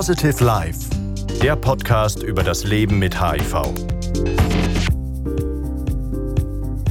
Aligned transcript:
Positive 0.00 0.42
Life, 0.42 0.88
der 1.42 1.56
Podcast 1.56 2.22
über 2.22 2.42
das 2.42 2.64
Leben 2.64 2.98
mit 2.98 3.20
HIV. 3.20 3.52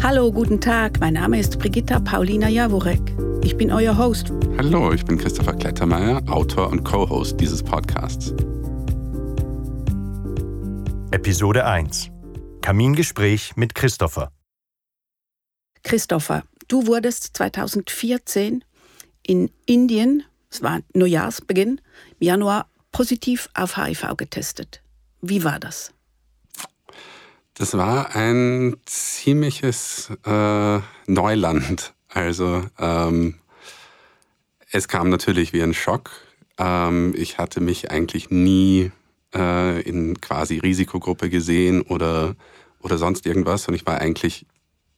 Hallo, 0.03 0.31
guten 0.31 0.61
Tag. 0.61 0.99
Mein 0.99 1.13
Name 1.13 1.39
ist 1.39 1.57
Brigitta 1.57 1.99
Paulina 2.01 2.49
Jaworek. 2.49 3.01
Ich 3.43 3.57
bin 3.57 3.71
euer 3.71 3.97
Host. 3.97 4.31
Hallo, 4.59 4.93
ich 4.93 5.03
bin 5.05 5.17
Christopher 5.17 5.53
Klettermeier, 5.53 6.21
Autor 6.29 6.69
und 6.69 6.83
Co-Host 6.83 7.39
dieses 7.39 7.63
Podcasts. 7.63 8.31
Episode 11.09 11.65
1. 11.65 12.11
Kamingespräch 12.61 13.55
mit 13.55 13.73
Christopher. 13.73 14.31
Christopher, 15.81 16.43
du 16.67 16.85
wurdest 16.85 17.35
2014 17.37 18.63
in 19.25 19.49
Indien, 19.65 20.25
es 20.51 20.61
war 20.61 20.81
Neujahrsbeginn, 20.93 21.81
im 22.19 22.27
Januar 22.27 22.67
positiv 22.91 23.49
auf 23.53 23.77
HIV 23.77 24.17
getestet. 24.17 24.81
Wie 25.21 25.43
war 25.43 25.59
das? 25.59 25.93
Das 27.53 27.73
war 27.77 28.15
ein 28.15 28.77
ziemliches 28.85 30.11
äh, 30.25 30.79
Neuland. 31.07 31.93
Also 32.07 32.63
ähm, 32.79 33.35
es 34.71 34.87
kam 34.87 35.09
natürlich 35.09 35.51
wie 35.51 35.61
ein 35.61 35.73
Schock. 35.73 36.11
Ähm, 36.57 37.13
ich 37.17 37.37
hatte 37.37 37.59
mich 37.59 37.91
eigentlich 37.91 38.29
nie 38.29 38.91
äh, 39.35 39.81
in 39.81 40.21
quasi 40.21 40.59
Risikogruppe 40.59 41.29
gesehen 41.29 41.81
oder, 41.81 42.35
oder 42.79 42.97
sonst 42.97 43.25
irgendwas. 43.25 43.67
Und 43.67 43.73
ich 43.73 43.85
war 43.85 43.99
eigentlich 43.99 44.45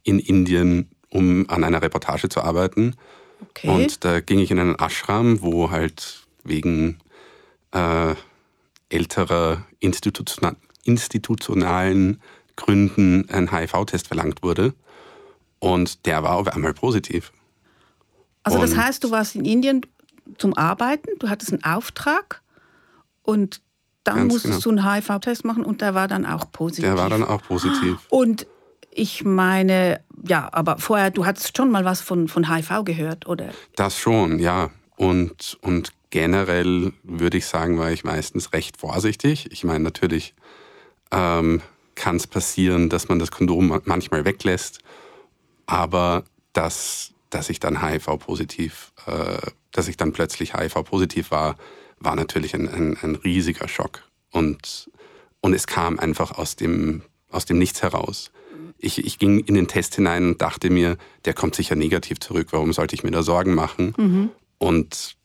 in 0.04 0.20
Indien, 0.20 0.91
um 1.10 1.49
an 1.49 1.63
einer 1.63 1.82
Reportage 1.82 2.30
zu 2.30 2.41
arbeiten. 2.41 2.96
Okay. 3.41 3.70
Und 3.70 4.05
da 4.05 4.20
ging 4.20 4.40
ich 4.40 4.52
in 4.52 4.60
einen 4.60 4.76
Ashram, 4.76 5.41
wo 5.41 5.71
halt 5.71 6.27
wegen 6.44 6.99
äh, 7.72 8.16
älterer 8.90 9.66
institutional, 9.80 10.55
institutionalen 10.84 12.22
Gründen 12.55 13.30
ein 13.30 13.52
HIV-Test 13.52 14.08
verlangt 14.08 14.44
wurde. 14.44 14.74
Und 15.60 16.05
der 16.05 16.24
war 16.24 16.38
auf 16.38 16.48
einmal 16.48 16.74
positiv. 16.74 17.32
Also 18.44 18.60
das 18.60 18.76
heißt, 18.76 19.04
du 19.04 19.12
warst 19.12 19.36
in 19.36 19.46
Indien 19.46 19.82
zum 20.38 20.55
Arbeiten, 20.58 21.10
du 21.20 21.30
hattest 21.30 21.54
einen 21.54 21.63
Auftrag 21.63 22.41
und 23.22 23.62
dann 24.04 24.28
musstest 24.28 24.63
genau. 24.63 24.82
du 24.82 24.82
einen 24.82 24.96
HIV-Test 24.96 25.46
machen 25.46 25.63
und 25.63 25.82
der 25.82 25.94
war 25.94 26.08
dann 26.08 26.26
auch 26.26 26.52
positiv. 26.52 26.85
Der 26.85 26.98
war 26.98 27.10
dann 27.10 27.24
auch 27.24 27.44
positiv. 27.44 27.98
Und 28.10 28.48
ich 28.90 29.24
meine, 29.24 30.02
ja, 30.28 30.50
aber 30.52 30.78
vorher, 30.78 31.12
du 31.12 31.26
hattest 31.26 31.56
schon 31.56 31.72
mal 31.72 31.85
was 31.85 32.02
von, 32.02 32.28
von 32.28 32.50
HIV 32.50 32.84
gehört, 32.84 33.28
oder? 33.28 33.50
Das 33.76 33.98
schon, 33.98 34.40
ja. 34.40 34.72
Und, 34.98 35.58
und 35.62 35.94
generell 36.12 36.93
würde 37.04 37.37
ich 37.37 37.48
sagen, 37.48 37.79
war 37.79 37.91
ich 37.91 38.04
meistens 38.04 38.54
recht 38.54 38.77
vorsichtig. 38.77 39.51
Ich 39.51 39.63
meine, 39.63 39.84
natürlich 39.84 40.35
ähm, 41.12 41.62
kann 41.95 42.17
es 42.17 42.27
passieren, 42.27 42.90
dass 42.90 43.09
man 43.09 43.17
das 43.17 43.31
Kondom 43.31 43.81
manchmal 43.85 44.26
weglässt, 44.26 44.79
aber 45.65 46.23
dass, 46.54 47.13
dass 47.29 47.49
ich 47.49 47.59
dann 47.59 47.82
HIV-positiv, 47.82 48.91
äh, 49.07 49.37
dass 49.71 49.87
ich 49.87 49.98
dann 49.98 50.12
plötzlich 50.12 50.54
HIV-positiv 50.54 51.32
war, 51.32 51.57
war 51.99 52.15
natürlich 52.15 52.54
ein, 52.55 52.67
ein, 52.67 52.98
ein, 53.01 53.15
riesiger 53.15 53.67
Schock. 53.67 54.04
Und, 54.32 54.89
und 55.39 55.54
es 55.54 55.67
kam 55.67 55.99
einfach 55.99 56.37
aus 56.37 56.55
dem, 56.55 57.04
aus 57.29 57.45
dem 57.45 57.57
Nichts 57.57 57.82
heraus. 57.82 58.32
Ich, 58.79 59.05
ich 59.05 59.20
ging 59.20 59.39
in 59.39 59.54
den 59.54 59.67
Test 59.67 59.95
hinein 59.95 60.29
und 60.29 60.41
dachte 60.41 60.70
mir, 60.70 60.98
der 61.26 61.34
kommt 61.34 61.55
sicher 61.55 61.76
negativ 61.76 62.20
zurück, 62.20 62.48
warum 62.51 62.73
sollte 62.73 62.95
ich 62.95 63.04
mir 63.04 63.12
da 63.12 63.21
Sorgen 63.21 63.54
machen? 63.54 63.93
Mhm. 63.98 64.29
Und, 64.57 65.16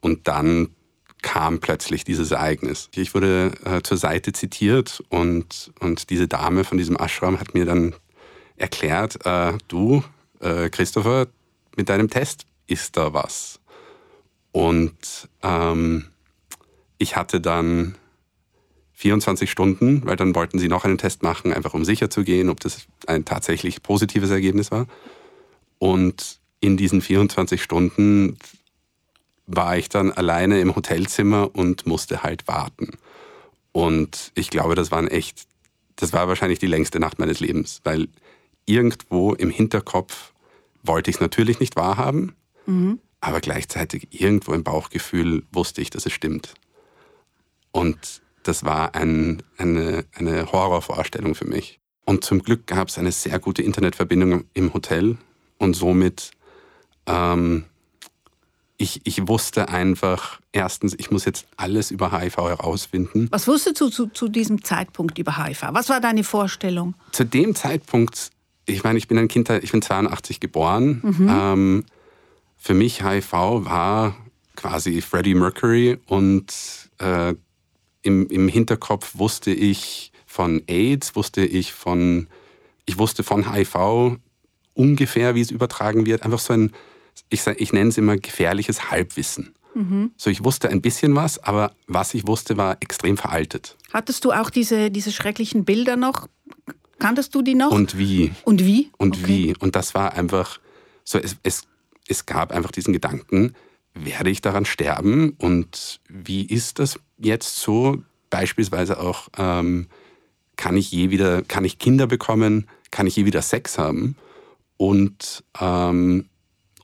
und 0.00 0.28
dann 0.28 0.70
kam 1.22 1.58
plötzlich 1.58 2.04
dieses 2.04 2.30
Ereignis. 2.30 2.88
Ich 2.94 3.14
wurde 3.14 3.52
äh, 3.64 3.82
zur 3.82 3.96
Seite 3.96 4.32
zitiert 4.32 5.02
und, 5.08 5.72
und 5.80 6.10
diese 6.10 6.28
Dame 6.28 6.64
von 6.64 6.78
diesem 6.78 6.96
Ashram 6.96 7.40
hat 7.40 7.54
mir 7.54 7.64
dann 7.64 7.94
erklärt, 8.56 9.24
äh, 9.26 9.54
du, 9.68 10.04
äh, 10.40 10.68
Christopher, 10.70 11.26
mit 11.76 11.88
deinem 11.88 12.10
Test 12.10 12.46
ist 12.66 12.96
da 12.96 13.12
was. 13.12 13.60
Und 14.52 15.28
ähm, 15.42 16.06
ich 16.98 17.16
hatte 17.16 17.40
dann 17.40 17.96
24 18.94 19.50
Stunden, 19.50 20.06
weil 20.06 20.16
dann 20.16 20.34
wollten 20.34 20.58
sie 20.58 20.68
noch 20.68 20.84
einen 20.84 20.96
Test 20.96 21.22
machen, 21.22 21.52
einfach 21.52 21.74
um 21.74 21.84
sicher 21.84 22.08
zu 22.08 22.24
gehen, 22.24 22.48
ob 22.48 22.60
das 22.60 22.86
ein 23.06 23.24
tatsächlich 23.24 23.82
positives 23.82 24.30
Ergebnis 24.30 24.70
war. 24.70 24.86
Und 25.78 26.40
in 26.60 26.78
diesen 26.78 27.02
24 27.02 27.62
Stunden 27.62 28.38
war 29.46 29.76
ich 29.76 29.88
dann 29.88 30.12
alleine 30.12 30.60
im 30.60 30.74
Hotelzimmer 30.74 31.54
und 31.54 31.86
musste 31.86 32.22
halt 32.22 32.48
warten. 32.48 32.98
Und 33.72 34.32
ich 34.34 34.50
glaube, 34.50 34.74
das 34.74 34.90
war 34.90 35.10
echt, 35.10 35.46
das 35.96 36.12
war 36.12 36.28
wahrscheinlich 36.28 36.58
die 36.58 36.66
längste 36.66 36.98
Nacht 36.98 37.18
meines 37.18 37.40
Lebens, 37.40 37.80
weil 37.84 38.08
irgendwo 38.64 39.34
im 39.34 39.50
Hinterkopf 39.50 40.32
wollte 40.82 41.10
ich 41.10 41.16
es 41.16 41.20
natürlich 41.20 41.60
nicht 41.60 41.76
wahrhaben, 41.76 42.34
mhm. 42.66 42.98
aber 43.20 43.40
gleichzeitig 43.40 44.08
irgendwo 44.10 44.52
im 44.52 44.64
Bauchgefühl 44.64 45.44
wusste 45.52 45.80
ich, 45.80 45.90
dass 45.90 46.06
es 46.06 46.12
stimmt. 46.12 46.54
Und 47.70 48.22
das 48.42 48.64
war 48.64 48.94
ein, 48.94 49.42
eine, 49.58 50.04
eine 50.14 50.50
Horrorvorstellung 50.52 51.34
für 51.34 51.46
mich. 51.46 51.80
Und 52.04 52.24
zum 52.24 52.42
Glück 52.42 52.66
gab 52.66 52.88
es 52.88 52.98
eine 52.98 53.12
sehr 53.12 53.38
gute 53.38 53.62
Internetverbindung 53.62 54.44
im 54.54 54.72
Hotel 54.72 55.18
und 55.58 55.74
somit 55.74 56.30
ähm, 57.06 57.64
ich, 58.78 59.00
ich 59.04 59.26
wusste 59.26 59.68
einfach, 59.68 60.40
erstens, 60.52 60.94
ich 60.98 61.10
muss 61.10 61.24
jetzt 61.24 61.46
alles 61.56 61.90
über 61.90 62.12
HIV 62.12 62.36
herausfinden. 62.36 63.28
Was 63.30 63.48
wusstest 63.48 63.80
du 63.80 63.88
zu, 63.88 64.06
zu 64.08 64.28
diesem 64.28 64.62
Zeitpunkt 64.62 65.18
über 65.18 65.44
HIV? 65.44 65.68
Was 65.70 65.88
war 65.88 66.00
deine 66.00 66.24
Vorstellung? 66.24 66.94
Zu 67.12 67.24
dem 67.24 67.54
Zeitpunkt, 67.54 68.30
ich 68.66 68.84
meine, 68.84 68.98
ich 68.98 69.08
bin 69.08 69.18
ein 69.18 69.28
Kind, 69.28 69.48
ich 69.48 69.72
bin 69.72 69.80
82 69.80 70.40
geboren. 70.40 71.00
Mhm. 71.02 71.28
Ähm, 71.30 71.84
für 72.56 72.74
mich 72.74 73.02
HIV 73.02 73.32
war 73.32 74.16
quasi 74.56 75.00
Freddie 75.00 75.34
Mercury 75.34 75.98
und 76.06 76.52
äh, 76.98 77.34
im, 78.02 78.28
im 78.28 78.48
Hinterkopf 78.48 79.18
wusste 79.18 79.52
ich 79.52 80.12
von 80.26 80.62
AIDS, 80.66 81.16
wusste 81.16 81.44
ich 81.44 81.72
von, 81.72 82.26
ich 82.84 82.98
wusste 82.98 83.22
von 83.22 83.52
HIV 83.52 84.18
ungefähr, 84.74 85.34
wie 85.34 85.40
es 85.40 85.50
übertragen 85.50 86.06
wird. 86.06 86.22
Einfach 86.22 86.38
so 86.38 86.52
ein 86.52 86.72
ich, 87.28 87.46
ich 87.46 87.72
nenne 87.72 87.88
es 87.88 87.98
immer 87.98 88.16
gefährliches 88.16 88.90
Halbwissen. 88.90 89.54
Mhm. 89.74 90.12
So, 90.16 90.30
ich 90.30 90.42
wusste 90.42 90.70
ein 90.70 90.80
bisschen 90.80 91.14
was, 91.14 91.38
aber 91.38 91.72
was 91.86 92.14
ich 92.14 92.26
wusste, 92.26 92.56
war 92.56 92.78
extrem 92.80 93.16
veraltet. 93.16 93.76
Hattest 93.92 94.24
du 94.24 94.32
auch 94.32 94.50
diese, 94.50 94.90
diese 94.90 95.12
schrecklichen 95.12 95.64
Bilder 95.64 95.96
noch? 95.96 96.28
Kanntest 96.98 97.34
du 97.34 97.42
die 97.42 97.54
noch? 97.54 97.70
Und 97.70 97.98
wie? 97.98 98.32
Und 98.44 98.64
wie? 98.64 98.90
Und 98.96 99.18
okay. 99.18 99.26
wie? 99.26 99.54
Und 99.58 99.76
das 99.76 99.94
war 99.94 100.14
einfach 100.14 100.60
so, 101.04 101.18
es, 101.18 101.36
es, 101.42 101.64
es 102.08 102.24
gab 102.24 102.52
einfach 102.52 102.70
diesen 102.70 102.94
Gedanken, 102.94 103.54
werde 103.92 104.30
ich 104.30 104.40
daran 104.40 104.64
sterben? 104.64 105.30
Und 105.38 106.00
wie 106.08 106.46
ist 106.46 106.78
das 106.78 106.98
jetzt 107.18 107.56
so? 107.58 108.02
Beispielsweise 108.30 108.98
auch, 108.98 109.28
ähm, 109.38 109.88
kann 110.56 110.76
ich 110.76 110.90
je 110.90 111.10
wieder, 111.10 111.42
kann 111.42 111.64
ich 111.64 111.78
Kinder 111.78 112.06
bekommen? 112.06 112.66
Kann 112.90 113.06
ich 113.06 113.16
je 113.16 113.24
wieder 113.24 113.42
Sex 113.42 113.78
haben? 113.78 114.16
Und 114.78 115.44
ähm, 115.60 116.28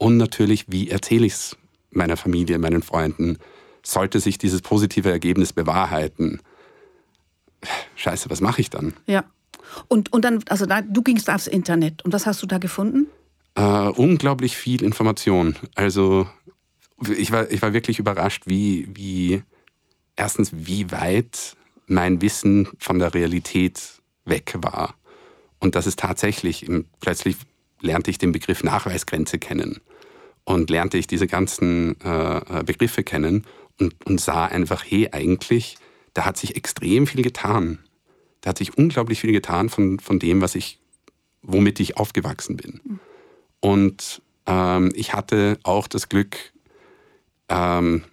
und 0.03 0.17
natürlich, 0.17 0.65
wie 0.67 0.91
erzähle 0.91 1.27
ich 1.27 1.35
es 1.35 1.57
meiner 1.93 2.17
Familie, 2.17 2.59
meinen 2.59 2.83
Freunden? 2.83 3.39
Sollte 3.85 4.19
sich 4.19 4.37
dieses 4.37 4.61
positive 4.61 5.09
Ergebnis 5.09 5.53
bewahrheiten? 5.53 6.41
Scheiße, 7.95 8.29
was 8.29 8.41
mache 8.41 8.61
ich 8.61 8.69
dann? 8.69 8.95
Ja. 9.07 9.23
Und, 9.87 10.13
und 10.13 10.25
dann, 10.25 10.43
also 10.49 10.67
da, 10.67 10.83
du 10.83 11.03
gingst 11.03 11.31
aufs 11.31 11.47
Internet. 11.47 12.05
Und 12.05 12.13
was 12.13 12.27
hast 12.27 12.43
du 12.43 12.49
da 12.49 12.59
gefunden? 12.59 13.07
Äh, 13.55 13.63
unglaublich 13.63 14.57
viel 14.57 14.83
Information. 14.83 15.55
Also 15.77 16.27
ich 17.17 17.31
war, 17.31 17.49
ich 17.53 17.63
war 17.63 17.73
wirklich 17.73 18.01
überrascht, 18.01 18.43
wie, 18.47 18.89
wie 18.93 19.45
erstens, 20.17 20.51
wie 20.53 20.91
weit 20.91 21.57
mein 21.87 22.21
Wissen 22.21 22.67
von 22.77 22.99
der 22.99 23.15
Realität 23.15 23.81
weg 24.25 24.57
war. 24.63 24.97
Und 25.61 25.77
dass 25.77 25.87
es 25.87 25.95
tatsächlich, 25.95 26.67
plötzlich 26.99 27.37
lernte 27.83 28.11
ich 28.11 28.19
den 28.19 28.33
Begriff 28.33 28.63
Nachweisgrenze 28.63 29.39
kennen 29.39 29.81
und 30.45 30.71
lernte 30.71 30.99
ich 30.99 31.07
diese 31.07 31.27
ganzen 31.27 32.01
äh, 32.01 32.61
äh, 32.61 32.63
Begriffe 32.65 33.03
kennen 33.05 33.45
und, 33.79 33.95
und 34.07 34.21
sah 34.21 34.47
einfach, 34.47 34.85
hey, 34.87 35.09
eigentlich, 35.13 35.77
da 36.15 36.25
hat 36.25 36.37
sich 36.37 36.57
extrem 36.57 37.07
viel 37.07 37.23
getan. 37.23 37.79
Da 38.41 38.51
hat 38.51 38.59
sich 38.59 38.77
unglaublich 38.77 39.21
viel 39.21 39.33
getan 39.33 39.69
von, 39.69 39.99
von 39.99 40.19
dem, 40.19 40.41
was 40.41 40.55
ich, 40.55 40.79
womit 41.43 41.81
ich 41.81 41.97
aufgewachsen 41.97 42.57
bin. 42.57 43.01
Und 43.61 44.23
ähm, 44.47 44.93
ich 44.95 45.15
hatte 45.15 45.59
auch 45.63 45.87
das 45.87 46.09
Glück, 46.09 46.37
ähm, 47.49 48.05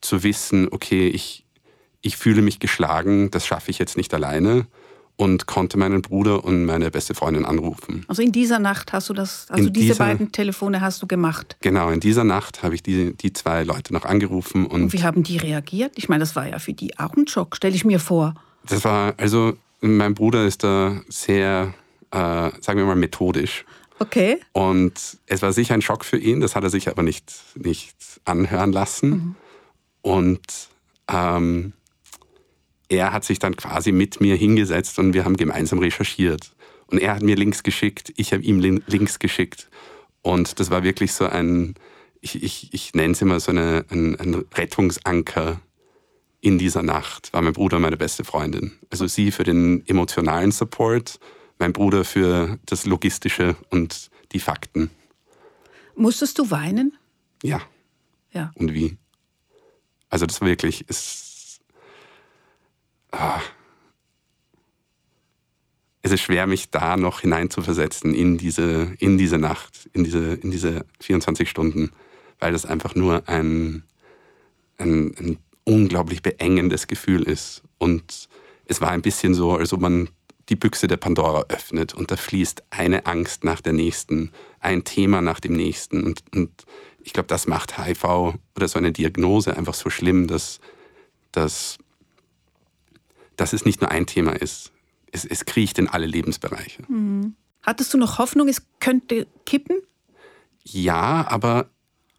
zu 0.00 0.22
wissen, 0.22 0.68
okay, 0.70 1.08
ich, 1.08 1.44
ich 2.02 2.16
fühle 2.16 2.42
mich 2.42 2.60
geschlagen, 2.60 3.30
das 3.30 3.46
schaffe 3.46 3.70
ich 3.70 3.78
jetzt 3.78 3.96
nicht 3.96 4.14
alleine. 4.14 4.66
Und 5.18 5.46
konnte 5.46 5.76
meinen 5.76 6.00
Bruder 6.00 6.44
und 6.44 6.64
meine 6.64 6.90
beste 6.92 7.12
Freundin 7.12 7.44
anrufen. 7.44 8.04
Also 8.08 8.22
in 8.22 8.30
dieser 8.32 8.60
Nacht 8.60 8.92
hast 8.92 9.08
du 9.10 9.14
das, 9.14 9.46
also 9.50 9.66
In 9.66 9.72
diese 9.72 9.86
dieser- 9.88 10.04
beiden 10.04 10.30
Telefone 10.32 10.80
hast 10.80 11.02
du 11.02 11.06
gemacht. 11.08 11.56
Genau, 11.60 11.90
in 11.90 11.98
dieser 12.00 12.22
Nacht 12.24 12.62
habe 12.62 12.76
ich 12.76 12.82
die, 12.84 13.14
die 13.16 13.32
zwei 13.32 13.64
Leute 13.64 13.92
noch 13.92 14.04
angerufen 14.04 14.64
und 14.64 14.82
Und 14.84 14.92
wie 14.92 15.02
haben 15.02 15.24
die 15.24 15.36
reagiert? 15.36 15.92
Ich 15.96 16.08
meine, 16.08 16.20
das 16.20 16.36
war 16.36 16.48
ja 16.48 16.58
für 16.60 16.72
die 16.72 16.98
auch 17.00 17.14
ein 17.16 17.26
Schock, 17.26 17.56
stelle 17.56 17.74
ich 17.74 17.84
mir 17.84 17.98
vor. 18.00 18.34
das 18.64 18.84
war, 18.84 19.14
also 19.18 19.54
mein 19.80 20.14
Bruder 20.14 20.46
ist 20.46 20.62
da 20.62 21.00
sehr, 21.08 21.74
äh, 22.12 22.16
sagen 22.60 22.78
wir 22.78 22.84
mal, 22.86 22.94
methodisch. 22.96 23.64
Okay. 23.98 24.38
Und 24.52 25.18
es 25.26 25.42
war 25.42 25.52
sicher 25.52 25.74
ein 25.74 25.82
Schock 25.82 26.04
für 26.04 26.18
ihn, 26.18 26.40
das 26.40 26.54
hat 26.54 26.62
er 26.62 26.70
sich 26.70 26.88
aber 26.88 27.02
nicht, 27.02 27.32
nicht 27.56 27.96
anhören 28.24 28.70
lassen. 28.72 29.34
Und 30.02 30.40
ähm, 31.10 31.72
er 32.88 33.12
hat 33.12 33.24
sich 33.24 33.38
dann 33.38 33.56
quasi 33.56 33.92
mit 33.92 34.20
mir 34.20 34.34
hingesetzt 34.36 34.98
und 34.98 35.12
wir 35.12 35.24
haben 35.24 35.36
gemeinsam 35.36 35.78
recherchiert. 35.78 36.54
Und 36.86 36.98
er 37.00 37.14
hat 37.14 37.22
mir 37.22 37.36
Links 37.36 37.62
geschickt, 37.62 38.12
ich 38.16 38.32
habe 38.32 38.42
ihm 38.42 38.60
Lin- 38.60 38.82
Links 38.86 39.18
geschickt. 39.18 39.68
Und 40.22 40.58
das 40.58 40.70
war 40.70 40.82
wirklich 40.82 41.12
so 41.12 41.26
ein, 41.26 41.74
ich, 42.20 42.42
ich, 42.42 42.72
ich 42.72 42.94
nenne 42.94 43.12
es 43.12 43.20
immer 43.22 43.40
so 43.40 43.50
eine, 43.52 43.84
ein, 43.90 44.18
ein 44.18 44.34
Rettungsanker 44.54 45.60
in 46.40 46.56
dieser 46.58 46.82
Nacht, 46.82 47.32
war 47.32 47.42
mein 47.42 47.52
Bruder 47.52 47.78
meine 47.78 47.96
beste 47.96 48.24
Freundin. 48.24 48.72
Also 48.90 49.06
sie 49.06 49.32
für 49.32 49.44
den 49.44 49.86
emotionalen 49.86 50.50
Support, 50.52 51.18
mein 51.58 51.72
Bruder 51.72 52.04
für 52.04 52.58
das 52.66 52.86
Logistische 52.86 53.56
und 53.70 54.10
die 54.32 54.38
Fakten. 54.40 54.90
Musstest 55.96 56.38
du 56.38 56.50
weinen? 56.50 56.96
Ja, 57.42 57.60
Ja. 58.32 58.52
und 58.54 58.72
wie? 58.72 58.96
Also 60.08 60.26
das 60.26 60.40
war 60.40 60.48
wirklich, 60.48 60.84
es, 60.88 61.27
ah, 63.18 63.40
es 66.02 66.12
ist 66.12 66.22
schwer, 66.22 66.46
mich 66.46 66.70
da 66.70 66.96
noch 66.96 67.20
hineinzuversetzen 67.20 68.14
in 68.14 68.38
diese, 68.38 68.94
in 68.98 69.18
diese 69.18 69.38
Nacht, 69.38 69.90
in 69.92 70.04
diese, 70.04 70.34
in 70.34 70.50
diese 70.50 70.86
24 71.00 71.50
Stunden, 71.50 71.90
weil 72.38 72.52
das 72.52 72.64
einfach 72.64 72.94
nur 72.94 73.28
ein, 73.28 73.82
ein, 74.78 75.14
ein 75.18 75.38
unglaublich 75.64 76.22
beengendes 76.22 76.86
Gefühl 76.86 77.24
ist. 77.24 77.62
Und 77.78 78.28
es 78.64 78.80
war 78.80 78.90
ein 78.90 79.02
bisschen 79.02 79.34
so, 79.34 79.52
als 79.52 79.72
ob 79.72 79.80
man 79.80 80.08
die 80.48 80.56
Büchse 80.56 80.86
der 80.86 80.96
Pandora 80.96 81.44
öffnet 81.48 81.94
und 81.94 82.10
da 82.10 82.16
fließt 82.16 82.62
eine 82.70 83.04
Angst 83.04 83.44
nach 83.44 83.60
der 83.60 83.74
nächsten, 83.74 84.30
ein 84.60 84.84
Thema 84.84 85.20
nach 85.20 85.40
dem 85.40 85.52
nächsten. 85.52 86.04
Und, 86.04 86.22
und 86.34 86.64
ich 87.02 87.12
glaube, 87.12 87.26
das 87.26 87.46
macht 87.46 87.76
HIV 87.78 88.04
oder 88.56 88.68
so 88.68 88.78
eine 88.78 88.92
Diagnose 88.92 89.56
einfach 89.56 89.74
so 89.74 89.90
schlimm, 89.90 90.26
dass, 90.26 90.60
dass, 91.32 91.78
dass 93.38 93.54
es 93.54 93.64
nicht 93.64 93.80
nur 93.80 93.90
ein 93.90 94.04
Thema 94.04 94.32
ist. 94.32 94.72
Es, 95.10 95.24
es 95.24 95.46
kriecht 95.46 95.78
in 95.78 95.88
alle 95.88 96.06
Lebensbereiche. 96.06 96.82
Hattest 97.62 97.94
du 97.94 97.98
noch 97.98 98.18
Hoffnung, 98.18 98.48
es 98.48 98.62
könnte 98.80 99.26
kippen? 99.46 99.78
Ja, 100.62 101.26
aber 101.28 101.70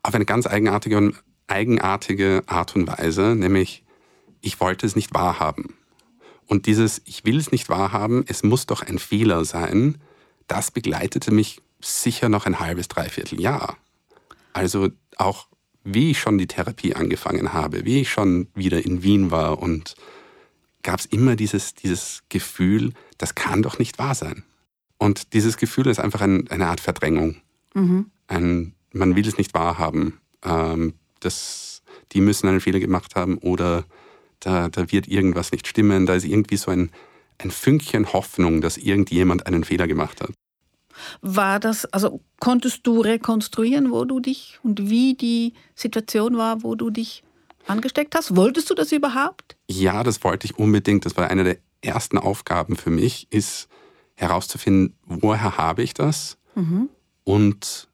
auf 0.01 0.15
eine 0.15 0.25
ganz 0.25 0.47
eigenartige, 0.47 0.97
und 0.97 1.15
eigenartige 1.47 2.41
Art 2.47 2.75
und 2.75 2.87
Weise, 2.87 3.35
nämlich 3.35 3.83
ich 4.41 4.59
wollte 4.59 4.87
es 4.87 4.95
nicht 4.95 5.13
wahrhaben. 5.13 5.75
Und 6.47 6.65
dieses 6.65 7.01
Ich 7.05 7.25
will 7.25 7.37
es 7.37 7.51
nicht 7.51 7.69
wahrhaben, 7.69 8.23
es 8.27 8.41
muss 8.41 8.65
doch 8.65 8.81
ein 8.81 8.97
Fehler 8.97 9.45
sein, 9.45 9.99
das 10.47 10.71
begleitete 10.71 11.31
mich 11.31 11.61
sicher 11.79 12.27
noch 12.29 12.45
ein 12.45 12.59
halbes, 12.59 12.87
dreiviertel 12.87 13.39
Jahr. 13.39 13.77
Also 14.53 14.89
auch 15.17 15.47
wie 15.83 16.11
ich 16.11 16.19
schon 16.19 16.37
die 16.37 16.47
Therapie 16.47 16.95
angefangen 16.95 17.53
habe, 17.53 17.85
wie 17.85 18.01
ich 18.01 18.09
schon 18.09 18.47
wieder 18.55 18.83
in 18.83 19.03
Wien 19.03 19.31
war 19.31 19.59
und 19.59 19.95
gab 20.83 20.99
es 20.99 21.05
immer 21.05 21.35
dieses, 21.35 21.73
dieses 21.73 22.23
Gefühl, 22.29 22.93
das 23.17 23.35
kann 23.35 23.61
doch 23.61 23.79
nicht 23.79 23.99
wahr 23.99 24.15
sein. 24.15 24.43
Und 24.97 25.33
dieses 25.33 25.57
Gefühl 25.57 25.87
ist 25.87 25.99
einfach 25.99 26.21
ein, 26.21 26.47
eine 26.49 26.67
Art 26.67 26.79
Verdrängung 26.79 27.37
ein, 28.29 28.73
man 28.93 29.15
will 29.15 29.27
es 29.27 29.37
nicht 29.37 29.53
wahrhaben. 29.53 30.19
Ähm, 30.43 30.93
das, 31.19 31.81
die 32.11 32.21
müssen 32.21 32.47
einen 32.47 32.61
Fehler 32.61 32.79
gemacht 32.79 33.15
haben 33.15 33.37
oder 33.37 33.85
da, 34.39 34.69
da 34.69 34.91
wird 34.91 35.07
irgendwas 35.07 35.51
nicht 35.51 35.67
stimmen. 35.67 36.05
Da 36.05 36.15
ist 36.15 36.25
irgendwie 36.25 36.57
so 36.57 36.71
ein, 36.71 36.91
ein 37.39 37.51
Fünkchen 37.51 38.13
Hoffnung, 38.13 38.61
dass 38.61 38.77
irgendjemand 38.77 39.47
einen 39.47 39.63
Fehler 39.63 39.87
gemacht 39.87 40.21
hat. 40.21 40.31
War 41.21 41.59
das, 41.59 41.85
also 41.85 42.21
konntest 42.39 42.85
du 42.85 42.99
rekonstruieren, 42.99 43.91
wo 43.91 44.03
du 44.05 44.19
dich 44.19 44.59
und 44.63 44.89
wie 44.89 45.13
die 45.13 45.53
Situation 45.73 46.37
war, 46.37 46.63
wo 46.63 46.75
du 46.75 46.89
dich 46.89 47.23
angesteckt 47.67 48.15
hast? 48.15 48.35
Wolltest 48.35 48.69
du 48.69 48.75
das 48.75 48.91
überhaupt? 48.91 49.55
Ja, 49.69 50.03
das 50.03 50.23
wollte 50.23 50.45
ich 50.45 50.57
unbedingt. 50.57 51.05
Das 51.05 51.17
war 51.17 51.29
eine 51.29 51.43
der 51.43 51.57
ersten 51.81 52.17
Aufgaben 52.17 52.75
für 52.75 52.89
mich, 52.89 53.27
ist 53.31 53.67
herauszufinden, 54.15 54.95
woher 55.05 55.57
habe 55.57 55.81
ich 55.83 55.93
das 55.93 56.37
und 57.23 57.87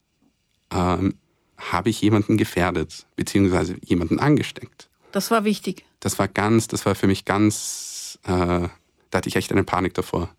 ähm, 0.71 1.15
habe 1.57 1.89
ich 1.89 2.01
jemanden 2.01 2.37
gefährdet, 2.37 3.05
beziehungsweise 3.15 3.77
jemanden 3.83 4.19
angesteckt. 4.19 4.89
Das 5.11 5.29
war 5.31 5.43
wichtig. 5.45 5.85
das 5.99 6.17
war 6.19 6.27
ganz, 6.27 6.67
das 6.67 6.85
war 6.85 6.95
für 6.95 7.07
mich 7.07 7.25
ganz, 7.25 8.17
äh, 8.23 8.29
da 8.29 8.69
hatte 9.13 9.29
ich 9.29 9.35
echt 9.35 9.51
eine 9.51 9.63
Panik 9.63 9.93
davor. 9.93 10.29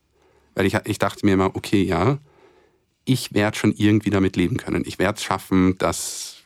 Weil 0.54 0.66
ich, 0.66 0.74
ich 0.84 0.98
dachte 0.98 1.24
mir 1.24 1.34
immer, 1.34 1.54
okay, 1.54 1.82
ja, 1.82 2.18
ich 3.04 3.32
werde 3.32 3.56
schon 3.56 3.72
irgendwie 3.72 4.10
damit 4.10 4.36
leben 4.36 4.56
können. 4.56 4.82
Ich 4.86 4.98
werde 4.98 5.16
es 5.18 5.24
schaffen, 5.24 5.78
dass, 5.78 6.36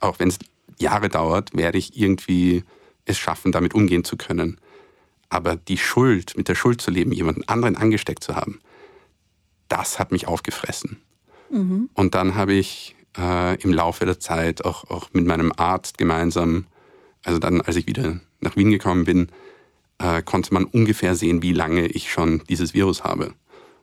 auch 0.00 0.18
wenn 0.18 0.28
es 0.28 0.38
Jahre 0.78 1.08
dauert, 1.08 1.56
werde 1.56 1.78
ich 1.78 1.98
irgendwie 1.98 2.64
es 3.04 3.18
schaffen, 3.18 3.52
damit 3.52 3.74
umgehen 3.74 4.04
zu 4.04 4.16
können. 4.16 4.58
Aber 5.28 5.56
die 5.56 5.78
Schuld, 5.78 6.36
mit 6.36 6.48
der 6.48 6.54
Schuld 6.54 6.80
zu 6.80 6.90
leben, 6.90 7.12
jemanden 7.12 7.48
anderen 7.48 7.76
angesteckt 7.76 8.22
zu 8.22 8.36
haben, 8.36 8.60
das 9.68 9.98
hat 9.98 10.12
mich 10.12 10.28
aufgefressen. 10.28 11.00
Und 11.94 12.14
dann 12.14 12.34
habe 12.34 12.52
ich 12.52 12.94
äh, 13.16 13.60
im 13.62 13.72
Laufe 13.72 14.04
der 14.04 14.20
Zeit 14.20 14.64
auch, 14.64 14.90
auch 14.90 15.08
mit 15.12 15.26
meinem 15.26 15.52
Arzt 15.56 15.98
gemeinsam, 15.98 16.66
also 17.24 17.38
dann, 17.38 17.60
als 17.60 17.76
ich 17.76 17.86
wieder 17.86 18.20
nach 18.40 18.56
Wien 18.56 18.70
gekommen 18.70 19.04
bin, 19.04 19.28
äh, 19.98 20.22
konnte 20.22 20.52
man 20.52 20.64
ungefähr 20.64 21.14
sehen, 21.14 21.42
wie 21.42 21.52
lange 21.52 21.86
ich 21.86 22.10
schon 22.10 22.42
dieses 22.48 22.74
Virus 22.74 23.04
habe. 23.04 23.34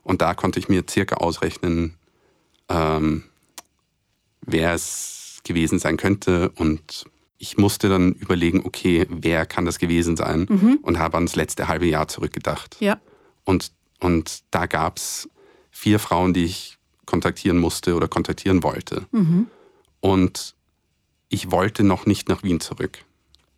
Und 0.02 0.22
da 0.22 0.34
konnte 0.34 0.58
ich 0.58 0.68
mir 0.68 0.84
circa 0.88 1.16
ausrechnen, 1.16 1.94
ähm, 2.68 3.24
wer 4.42 4.74
es 4.74 5.19
gewesen 5.44 5.78
sein 5.78 5.96
könnte. 5.96 6.50
Und 6.50 7.04
ich 7.38 7.56
musste 7.56 7.88
dann 7.88 8.12
überlegen, 8.12 8.62
okay, 8.64 9.06
wer 9.08 9.46
kann 9.46 9.64
das 9.64 9.78
gewesen 9.78 10.16
sein? 10.16 10.46
Und 10.82 10.98
habe 10.98 11.16
ans 11.16 11.36
letzte 11.36 11.68
halbe 11.68 11.86
Jahr 11.86 12.08
zurückgedacht. 12.08 12.76
Ja. 12.80 13.00
Und, 13.44 13.72
und 14.00 14.42
da 14.50 14.66
gab 14.66 14.98
es 14.98 15.28
vier 15.70 15.98
Frauen, 15.98 16.34
die 16.34 16.44
ich 16.44 16.78
kontaktieren 17.06 17.58
musste 17.58 17.94
oder 17.94 18.08
kontaktieren 18.08 18.62
wollte. 18.62 19.06
Und 20.00 20.54
ich 21.28 21.50
wollte 21.50 21.82
noch 21.82 22.06
nicht 22.06 22.28
nach 22.28 22.42
Wien 22.42 22.60
zurück, 22.60 22.98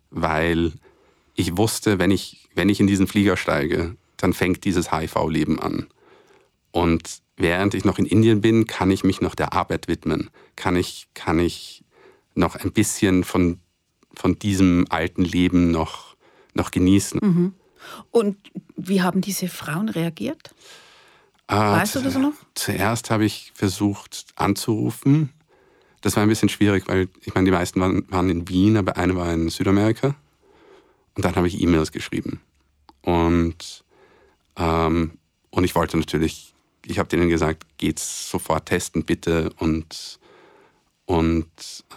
weil 0.09 0.73
ich 1.35 1.57
wusste, 1.57 1.99
wenn 1.99 2.11
ich, 2.11 2.49
wenn 2.55 2.69
ich 2.69 2.79
in 2.79 2.87
diesen 2.87 3.07
Flieger 3.07 3.37
steige, 3.37 3.95
dann 4.17 4.33
fängt 4.33 4.63
dieses 4.63 4.91
HIV-Leben 4.91 5.59
an. 5.59 5.87
Und 6.71 7.22
während 7.37 7.73
ich 7.73 7.85
noch 7.85 7.99
in 7.99 8.05
Indien 8.05 8.41
bin, 8.41 8.67
kann 8.67 8.91
ich 8.91 9.03
mich 9.03 9.21
noch 9.21 9.35
der 9.35 9.53
Arbeit 9.53 9.87
widmen, 9.87 10.29
kann 10.55 10.75
ich, 10.75 11.07
kann 11.13 11.39
ich 11.39 11.83
noch 12.35 12.55
ein 12.55 12.71
bisschen 12.71 13.23
von, 13.23 13.59
von 14.13 14.37
diesem 14.37 14.85
alten 14.89 15.23
Leben 15.23 15.71
noch, 15.71 16.15
noch 16.53 16.71
genießen. 16.71 17.53
Und 18.11 18.37
wie 18.75 19.01
haben 19.01 19.21
diese 19.21 19.47
Frauen 19.47 19.89
reagiert? 19.89 20.53
Ah, 21.47 21.79
Weißt 21.79 21.95
du 21.95 22.01
das 22.01 22.15
noch? 22.17 22.33
Zuerst 22.55 23.09
habe 23.09 23.25
ich 23.25 23.51
versucht 23.53 24.25
anzurufen. 24.35 25.29
Das 26.01 26.15
war 26.15 26.23
ein 26.23 26.29
bisschen 26.29 26.49
schwierig, 26.49 26.87
weil 26.87 27.09
ich 27.21 27.33
meine, 27.33 27.45
die 27.45 27.51
meisten 27.51 27.79
waren, 27.79 28.09
waren 28.11 28.29
in 28.29 28.47
Wien, 28.49 28.77
aber 28.77 28.97
eine 28.97 29.15
war 29.15 29.31
in 29.33 29.49
Südamerika. 29.49 30.15
Und 31.15 31.25
dann 31.25 31.35
habe 31.35 31.47
ich 31.47 31.61
E-Mails 31.61 31.91
geschrieben. 31.91 32.41
Und, 33.01 33.83
ähm, 34.57 35.17
und 35.49 35.63
ich 35.63 35.75
wollte 35.75 35.97
natürlich, 35.97 36.52
ich 36.85 36.99
habe 36.99 37.09
denen 37.09 37.29
gesagt, 37.29 37.65
geht's 37.77 38.29
sofort 38.29 38.67
testen 38.67 39.03
bitte. 39.03 39.51
Und, 39.57 40.19
und 41.05 41.47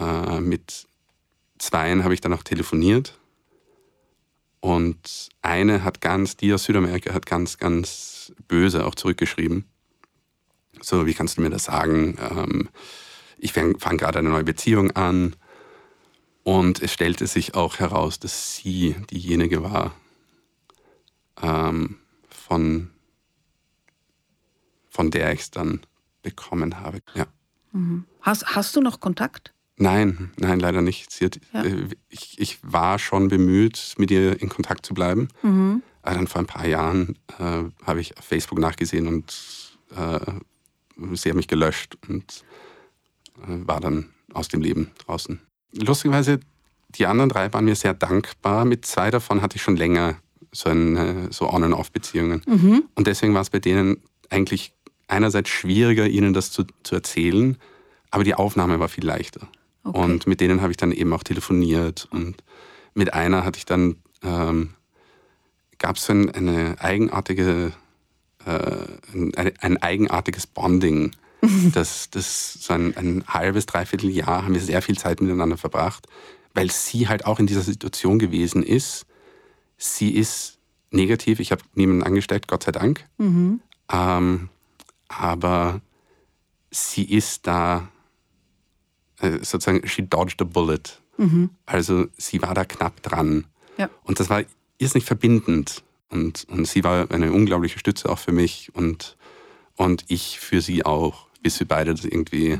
äh, 0.00 0.40
mit 0.40 0.86
zweien 1.58 2.04
habe 2.04 2.14
ich 2.14 2.20
dann 2.20 2.32
auch 2.32 2.42
telefoniert. 2.42 3.18
Und 4.60 5.28
eine 5.42 5.84
hat 5.84 6.00
ganz, 6.00 6.36
die 6.36 6.52
aus 6.52 6.64
Südamerika 6.64 7.14
hat 7.14 7.26
ganz, 7.26 7.58
ganz 7.58 8.32
böse 8.48 8.84
auch 8.84 8.94
zurückgeschrieben. 8.94 9.64
So, 10.80 11.06
wie 11.06 11.14
kannst 11.14 11.38
du 11.38 11.42
mir 11.42 11.50
das 11.50 11.64
sagen? 11.64 12.18
Ähm, 12.20 12.68
ich 13.38 13.52
fange 13.52 13.78
fang 13.78 13.96
gerade 13.96 14.18
eine 14.18 14.30
neue 14.30 14.44
Beziehung 14.44 14.90
an. 14.92 15.36
Und 16.42 16.80
es 16.80 16.92
stellte 16.92 17.26
sich 17.26 17.54
auch 17.54 17.80
heraus, 17.80 18.20
dass 18.20 18.56
sie 18.56 18.94
diejenige 19.10 19.64
war, 19.64 19.94
ähm, 21.42 21.96
von, 22.28 22.90
von 24.96 25.10
der 25.10 25.30
ich 25.34 25.40
es 25.40 25.50
dann 25.50 25.80
bekommen 26.22 26.80
habe. 26.80 27.00
Ja. 27.14 27.26
Hast, 28.22 28.56
hast 28.56 28.74
du 28.74 28.80
noch 28.80 28.98
Kontakt? 29.00 29.52
Nein, 29.76 30.32
nein, 30.38 30.58
leider 30.58 30.80
nicht. 30.80 31.12
Hat, 31.20 31.38
Ja. 31.52 31.64
äh, 31.64 31.88
ich, 32.08 32.40
ich 32.40 32.58
war 32.62 32.98
schon 32.98 33.28
bemüht, 33.28 33.94
mit 33.98 34.10
ihr 34.10 34.40
in 34.40 34.48
Kontakt 34.48 34.86
zu 34.86 34.94
bleiben, 34.94 35.28
Aber 35.42 36.14
dann 36.14 36.26
vor 36.28 36.40
ein 36.40 36.46
paar 36.46 36.66
Jahren 36.66 37.18
äh, 37.38 37.64
habe 37.84 38.00
ich 38.00 38.16
auf 38.16 38.24
Facebook 38.24 38.58
nachgesehen 38.58 39.06
und 39.06 39.26
äh, 39.94 40.18
sie 41.14 41.28
haben 41.28 41.36
mich 41.36 41.48
gelöscht 41.48 41.98
und 42.08 42.42
äh, 43.42 43.68
war 43.68 43.80
dann 43.80 44.08
aus 44.32 44.48
dem 44.48 44.62
Leben 44.62 44.92
draußen. 45.04 45.40
Lustigerweise, 45.74 46.40
die 46.88 47.04
anderen 47.06 47.28
drei 47.28 47.52
waren 47.52 47.66
mir 47.66 47.76
sehr 47.76 47.92
dankbar. 47.92 48.64
Mit 48.64 48.86
zwei 48.86 49.10
davon 49.10 49.42
hatte 49.42 49.56
ich 49.56 49.62
schon 49.62 49.76
länger 49.76 50.16
so, 50.52 50.70
eine, 50.70 51.30
so 51.32 51.50
On-and-Off-Beziehungen. 51.50 52.40
Mhm. 52.46 52.84
Und 52.94 53.06
deswegen 53.06 53.34
war 53.34 53.42
es 53.42 53.50
bei 53.50 53.58
denen 53.58 54.00
eigentlich 54.30 54.72
einerseits 55.08 55.50
schwieriger, 55.50 56.06
ihnen 56.06 56.34
das 56.34 56.50
zu, 56.50 56.64
zu 56.82 56.94
erzählen, 56.94 57.56
aber 58.10 58.24
die 58.24 58.34
Aufnahme 58.34 58.80
war 58.80 58.88
viel 58.88 59.04
leichter. 59.04 59.48
Okay. 59.84 59.98
Und 59.98 60.26
mit 60.26 60.40
denen 60.40 60.62
habe 60.62 60.72
ich 60.72 60.76
dann 60.76 60.92
eben 60.92 61.12
auch 61.12 61.22
telefoniert. 61.22 62.08
Und 62.10 62.42
mit 62.94 63.14
einer 63.14 63.44
hatte 63.44 63.58
ich 63.58 63.66
dann, 63.66 63.96
ähm, 64.22 64.70
gab 65.78 65.96
es 65.96 66.06
so 66.06 66.12
ein, 66.12 66.30
eine 66.30 66.76
eigenartige, 66.80 67.72
äh, 68.44 68.86
ein, 69.12 69.34
ein, 69.60 69.76
eigenartiges 69.82 70.46
Bonding. 70.46 71.12
das, 71.72 72.10
das 72.10 72.54
so 72.54 72.72
ein, 72.72 72.96
ein 72.96 73.24
halbes, 73.28 73.66
dreiviertel 73.66 74.10
Jahr 74.10 74.44
haben 74.44 74.54
wir 74.54 74.60
sehr 74.60 74.82
viel 74.82 74.98
Zeit 74.98 75.20
miteinander 75.20 75.56
verbracht, 75.56 76.06
weil 76.54 76.70
sie 76.70 77.08
halt 77.08 77.26
auch 77.26 77.38
in 77.38 77.46
dieser 77.46 77.60
Situation 77.60 78.18
gewesen 78.18 78.62
ist. 78.62 79.06
Sie 79.76 80.10
ist 80.14 80.58
negativ, 80.90 81.38
ich 81.38 81.52
habe 81.52 81.62
niemanden 81.74 82.02
angesteckt, 82.02 82.48
Gott 82.48 82.62
sei 82.64 82.72
Dank. 82.72 83.04
Mhm. 83.18 83.60
Ähm, 83.92 84.48
aber 85.08 85.80
sie 86.70 87.04
ist 87.04 87.46
da 87.46 87.88
äh, 89.20 89.38
sozusagen, 89.42 89.86
she 89.86 90.06
dodged 90.06 90.40
a 90.42 90.44
bullet. 90.44 91.00
Mhm. 91.16 91.50
Also 91.64 92.06
sie 92.16 92.42
war 92.42 92.54
da 92.54 92.64
knapp 92.64 93.02
dran. 93.02 93.46
Ja. 93.78 93.88
Und 94.04 94.20
das 94.20 94.30
war 94.30 94.42
irrsinnig 94.78 95.04
verbindend. 95.04 95.82
Und, 96.08 96.46
und 96.48 96.66
sie 96.66 96.84
war 96.84 97.10
eine 97.10 97.32
unglaubliche 97.32 97.78
Stütze 97.78 98.08
auch 98.08 98.18
für 98.18 98.32
mich 98.32 98.70
und, 98.74 99.16
und 99.74 100.04
ich 100.08 100.38
für 100.38 100.60
sie 100.60 100.84
auch, 100.84 101.26
bis 101.42 101.58
wir 101.58 101.66
beide 101.66 101.94
das 101.94 102.04
irgendwie 102.04 102.58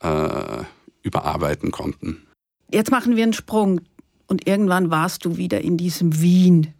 äh, 0.00 0.64
überarbeiten 1.02 1.70
konnten. 1.70 2.26
Jetzt 2.72 2.90
machen 2.90 3.16
wir 3.16 3.22
einen 3.22 3.32
Sprung 3.32 3.80
und 4.26 4.46
irgendwann 4.46 4.90
warst 4.90 5.24
du 5.24 5.36
wieder 5.36 5.60
in 5.60 5.76
diesem 5.76 6.20
Wien. 6.20 6.74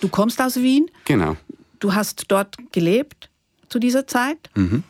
Du 0.00 0.08
kommst 0.08 0.40
aus 0.40 0.56
Wien? 0.56 0.90
Genau. 1.04 1.36
Du 1.80 1.94
hast 1.94 2.24
dort 2.28 2.56
gelebt 2.72 3.30
zu 3.72 3.78
dieser 3.78 4.06
Zeit? 4.06 4.50
Mhm 4.54 4.84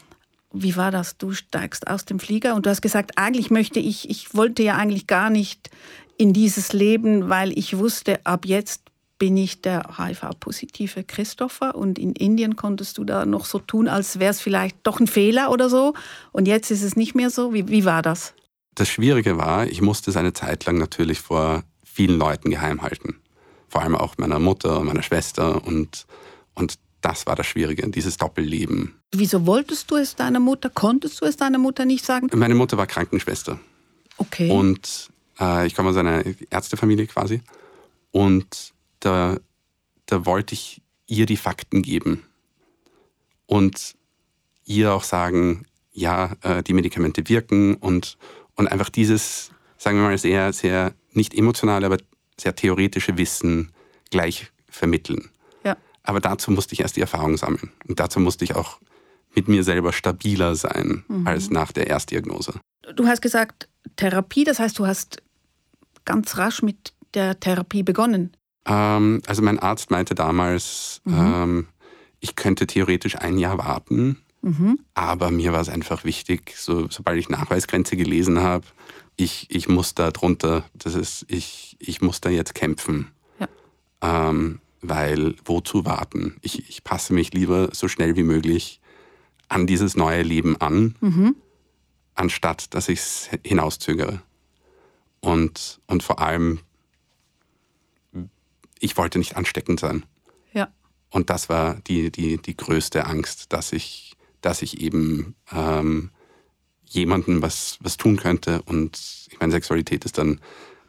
wie 0.52 0.76
war 0.76 0.90
das? 0.90 1.16
Du 1.16 1.32
steigst 1.32 1.86
aus 1.86 2.04
dem 2.04 2.20
Flieger 2.20 2.54
und 2.54 2.66
du 2.66 2.70
hast 2.70 2.82
gesagt, 2.82 3.12
eigentlich 3.16 3.50
möchte 3.50 3.80
ich, 3.80 4.10
ich 4.10 4.34
wollte 4.34 4.62
ja 4.62 4.76
eigentlich 4.76 5.06
gar 5.06 5.30
nicht 5.30 5.70
in 6.18 6.32
dieses 6.32 6.72
Leben, 6.72 7.28
weil 7.28 7.56
ich 7.58 7.78
wusste, 7.78 8.24
ab 8.26 8.44
jetzt 8.44 8.82
bin 9.18 9.36
ich 9.36 9.62
der 9.62 9.96
HIV-positive 9.98 11.04
Christopher 11.04 11.74
und 11.74 11.98
in 11.98 12.12
Indien 12.12 12.56
konntest 12.56 12.98
du 12.98 13.04
da 13.04 13.24
noch 13.24 13.44
so 13.44 13.58
tun, 13.60 13.88
als 13.88 14.18
wäre 14.18 14.30
es 14.30 14.40
vielleicht 14.40 14.76
doch 14.82 15.00
ein 15.00 15.06
Fehler 15.06 15.50
oder 15.50 15.70
so 15.70 15.94
und 16.32 16.46
jetzt 16.48 16.70
ist 16.70 16.82
es 16.82 16.96
nicht 16.96 17.14
mehr 17.14 17.30
so. 17.30 17.54
Wie, 17.54 17.68
wie 17.68 17.84
war 17.84 18.02
das? 18.02 18.34
Das 18.74 18.88
Schwierige 18.88 19.38
war, 19.38 19.66
ich 19.66 19.80
musste 19.80 20.10
es 20.10 20.16
eine 20.16 20.32
Zeit 20.32 20.64
lang 20.64 20.78
natürlich 20.78 21.20
vor 21.20 21.62
vielen 21.84 22.18
Leuten 22.18 22.50
geheim 22.50 22.82
halten. 22.82 23.20
Vor 23.68 23.82
allem 23.82 23.94
auch 23.94 24.18
meiner 24.18 24.38
Mutter 24.38 24.80
und 24.80 24.86
meiner 24.86 25.02
Schwester 25.02 25.64
und, 25.64 26.06
und 26.54 26.74
das 27.02 27.26
war 27.26 27.36
das 27.36 27.46
Schwierige, 27.46 27.88
dieses 27.90 28.16
Doppelleben. 28.16 28.94
Wieso 29.12 29.46
wolltest 29.46 29.90
du 29.90 29.96
es 29.96 30.16
deiner 30.16 30.40
Mutter? 30.40 30.70
Konntest 30.70 31.20
du 31.20 31.26
es 31.26 31.36
deiner 31.36 31.58
Mutter 31.58 31.84
nicht 31.84 32.04
sagen? 32.04 32.30
Meine 32.34 32.54
Mutter 32.54 32.78
war 32.78 32.86
Krankenschwester. 32.86 33.58
Okay. 34.16 34.50
Und 34.50 35.10
äh, 35.40 35.66
ich 35.66 35.74
komme 35.74 35.90
aus 35.90 35.96
einer 35.96 36.24
Ärztefamilie 36.50 37.06
quasi. 37.06 37.42
Und 38.10 38.72
da, 39.00 39.38
da 40.06 40.24
wollte 40.24 40.54
ich 40.54 40.80
ihr 41.06 41.26
die 41.26 41.36
Fakten 41.36 41.82
geben. 41.82 42.22
Und 43.46 43.96
ihr 44.64 44.92
auch 44.94 45.04
sagen, 45.04 45.66
ja, 45.92 46.36
äh, 46.42 46.62
die 46.62 46.72
Medikamente 46.72 47.28
wirken 47.28 47.74
und, 47.74 48.16
und 48.54 48.68
einfach 48.68 48.88
dieses, 48.88 49.50
sagen 49.76 49.98
wir 49.98 50.04
mal, 50.04 50.18
sehr, 50.18 50.52
sehr 50.52 50.94
nicht 51.12 51.34
emotionale, 51.34 51.86
aber 51.86 51.98
sehr 52.40 52.54
theoretische 52.54 53.18
Wissen 53.18 53.72
gleich 54.10 54.50
vermitteln. 54.68 55.30
Aber 56.02 56.20
dazu 56.20 56.50
musste 56.50 56.74
ich 56.74 56.80
erst 56.80 56.96
die 56.96 57.00
Erfahrung 57.00 57.36
sammeln. 57.36 57.70
Und 57.86 58.00
dazu 58.00 58.20
musste 58.20 58.44
ich 58.44 58.54
auch 58.54 58.78
mit 59.34 59.48
mir 59.48 59.64
selber 59.64 59.92
stabiler 59.92 60.54
sein 60.54 61.04
mhm. 61.08 61.26
als 61.26 61.50
nach 61.50 61.72
der 61.72 61.86
Erstdiagnose. 61.86 62.54
Du 62.96 63.06
hast 63.06 63.22
gesagt, 63.22 63.68
Therapie, 63.96 64.44
das 64.44 64.58
heißt, 64.58 64.78
du 64.78 64.86
hast 64.86 65.22
ganz 66.04 66.36
rasch 66.36 66.62
mit 66.62 66.92
der 67.14 67.38
Therapie 67.38 67.82
begonnen. 67.82 68.32
Ähm, 68.66 69.22
also 69.26 69.42
mein 69.42 69.58
Arzt 69.58 69.90
meinte 69.90 70.14
damals, 70.14 71.00
mhm. 71.04 71.14
ähm, 71.14 71.68
ich 72.20 72.36
könnte 72.36 72.66
theoretisch 72.66 73.16
ein 73.16 73.38
Jahr 73.38 73.58
warten, 73.58 74.22
mhm. 74.42 74.78
aber 74.94 75.30
mir 75.30 75.52
war 75.52 75.60
es 75.60 75.68
einfach 75.68 76.04
wichtig, 76.04 76.54
so, 76.56 76.88
sobald 76.88 77.18
ich 77.18 77.28
Nachweisgrenze 77.28 77.96
gelesen 77.96 78.40
habe, 78.40 78.64
ich, 79.16 79.46
ich 79.50 79.68
muss 79.68 79.94
da 79.94 80.10
drunter, 80.10 80.64
das 80.74 80.94
ist, 80.94 81.24
ich, 81.28 81.76
ich 81.78 82.00
muss 82.00 82.20
da 82.20 82.30
jetzt 82.30 82.54
kämpfen. 82.54 83.10
Ja. 83.38 83.48
Ähm, 84.00 84.60
weil 84.82 85.36
wozu 85.44 85.84
warten? 85.84 86.36
Ich, 86.42 86.68
ich 86.68 86.84
passe 86.84 87.14
mich 87.14 87.32
lieber 87.32 87.70
so 87.72 87.88
schnell 87.88 88.16
wie 88.16 88.24
möglich 88.24 88.80
an 89.48 89.66
dieses 89.66 89.96
neue 89.96 90.22
Leben 90.22 90.60
an, 90.60 90.96
mhm. 91.00 91.36
anstatt 92.14 92.74
dass 92.74 92.88
ich 92.88 92.98
es 92.98 93.30
hinauszögere. 93.44 94.22
Und, 95.20 95.80
und 95.86 96.02
vor 96.02 96.20
allem, 96.20 96.58
ich 98.80 98.96
wollte 98.96 99.18
nicht 99.18 99.36
ansteckend 99.36 99.78
sein. 99.78 100.04
Ja. 100.52 100.68
Und 101.10 101.30
das 101.30 101.48
war 101.48 101.76
die, 101.86 102.10
die, 102.10 102.38
die 102.38 102.56
größte 102.56 103.06
Angst, 103.06 103.52
dass 103.52 103.72
ich, 103.72 104.16
dass 104.40 104.62
ich 104.62 104.80
eben 104.80 105.36
ähm, 105.52 106.10
jemandem 106.86 107.40
was, 107.40 107.78
was 107.80 107.96
tun 107.96 108.16
könnte. 108.16 108.62
Und 108.62 109.28
ich 109.30 109.38
meine, 109.38 109.52
Sexualität 109.52 110.04
ist 110.04 110.18
dann 110.18 110.40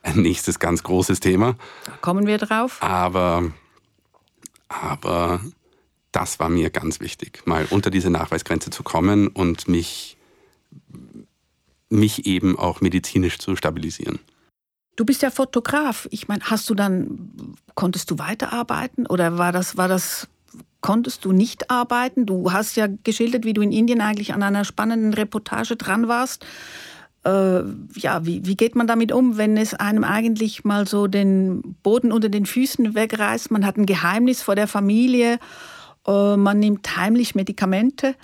ein 0.02 0.22
nächstes 0.22 0.58
ganz 0.58 0.82
großes 0.84 1.20
Thema. 1.20 1.56
Da 1.86 1.92
kommen 2.02 2.26
wir 2.26 2.40
drauf. 2.40 2.82
Aber 2.82 3.52
aber 4.68 5.42
das 6.12 6.40
war 6.40 6.50
mir 6.50 6.70
ganz 6.70 7.00
wichtig, 7.00 7.42
mal 7.46 7.66
unter 7.70 7.90
diese 7.90 8.10
Nachweisgrenze 8.10 8.70
zu 8.70 8.84
kommen 8.84 9.28
und 9.28 9.68
mich, 9.68 10.18
mich 11.90 12.26
eben 12.26 12.58
auch 12.58 12.82
medizinisch 12.82 13.40
zu 13.40 13.56
stabilisieren. 13.56 14.20
Du 14.96 15.06
bist 15.06 15.24
ja 15.24 15.32
Fotograf. 15.32 16.08
Ich 16.12 16.28
meine, 16.28 16.44
hast 16.44 16.70
du 16.70 16.76
dann, 16.76 17.56
konntest 17.74 18.12
du 18.12 18.20
weiterarbeiten 18.20 19.08
oder 19.08 19.40
war 19.40 19.52
das, 19.52 19.76
war 19.76 19.88
das, 19.88 20.28
konntest 20.82 21.26
du 21.26 21.32
nicht 21.32 21.72
arbeiten? 21.72 22.28
Du 22.28 22.52
hast 22.52 22.76
ja 22.76 22.88
geschildert, 23.04 23.44
wie 23.44 23.54
du 23.54 23.62
in 23.62 23.72
Indien 23.72 24.02
eigentlich 24.02 24.36
an 24.36 24.44
einer 24.44 24.66
spannenden 24.66 25.16
Reportage 25.16 25.76
dran 25.76 26.08
warst 26.08 26.46
äh, 27.26 27.64
ja, 27.96 28.26
wie, 28.26 28.46
wie 28.46 28.56
geht 28.56 28.76
man 28.76 28.88
damit 28.88 29.12
um, 29.12 29.38
wenn 29.38 29.58
es 29.58 29.74
einem 29.74 30.04
eigentlich 30.04 30.64
mal 30.64 30.88
so 30.88 31.08
den 31.08 31.76
Boden 31.82 32.12
unter 32.12 32.30
den 32.30 32.46
Füßen 32.46 32.96
wegreißt? 32.96 33.52
Man 33.52 33.66
hat 33.66 33.78
ein 33.78 33.86
Geheimnis 33.86 34.42
vor 34.42 34.56
der 34.56 34.68
Familie, 34.68 35.40
äh, 36.06 36.38
man 36.38 36.60
nimmt 36.60 36.98
heimlich 36.98 37.36
Medikamente. 37.36 38.16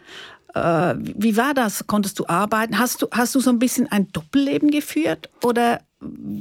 Äh, 0.54 0.96
wie 0.98 1.38
war 1.38 1.54
das? 1.54 1.88
Konntest 1.88 2.20
du 2.20 2.28
arbeiten? 2.28 2.78
Hast 2.78 3.02
du, 3.02 3.08
hast 3.12 3.36
du 3.36 3.40
so 3.40 3.50
ein 3.50 3.60
bisschen 3.60 3.92
ein 3.92 4.12
Doppelleben 4.12 4.72
geführt 4.72 5.30
oder 5.44 5.82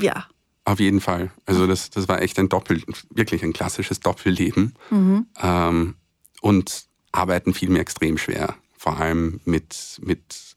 ja? 0.00 0.26
Auf 0.64 0.80
jeden 0.80 1.00
Fall. 1.00 1.30
Also 1.46 1.66
das, 1.66 1.90
das 1.90 2.08
war 2.08 2.20
echt 2.20 2.38
ein 2.38 2.48
Doppel, 2.48 2.82
wirklich 3.10 3.42
ein 3.42 3.52
klassisches 3.52 4.00
Doppelleben. 4.00 4.74
Mhm. 4.90 5.26
Ähm, 5.40 5.94
und 6.40 6.84
Arbeiten 7.12 7.54
fiel 7.54 7.70
mir 7.70 7.80
extrem 7.80 8.18
schwer. 8.18 8.54
Vor 8.76 8.98
allem 8.98 9.40
mit, 9.44 9.98
mit 10.02 10.56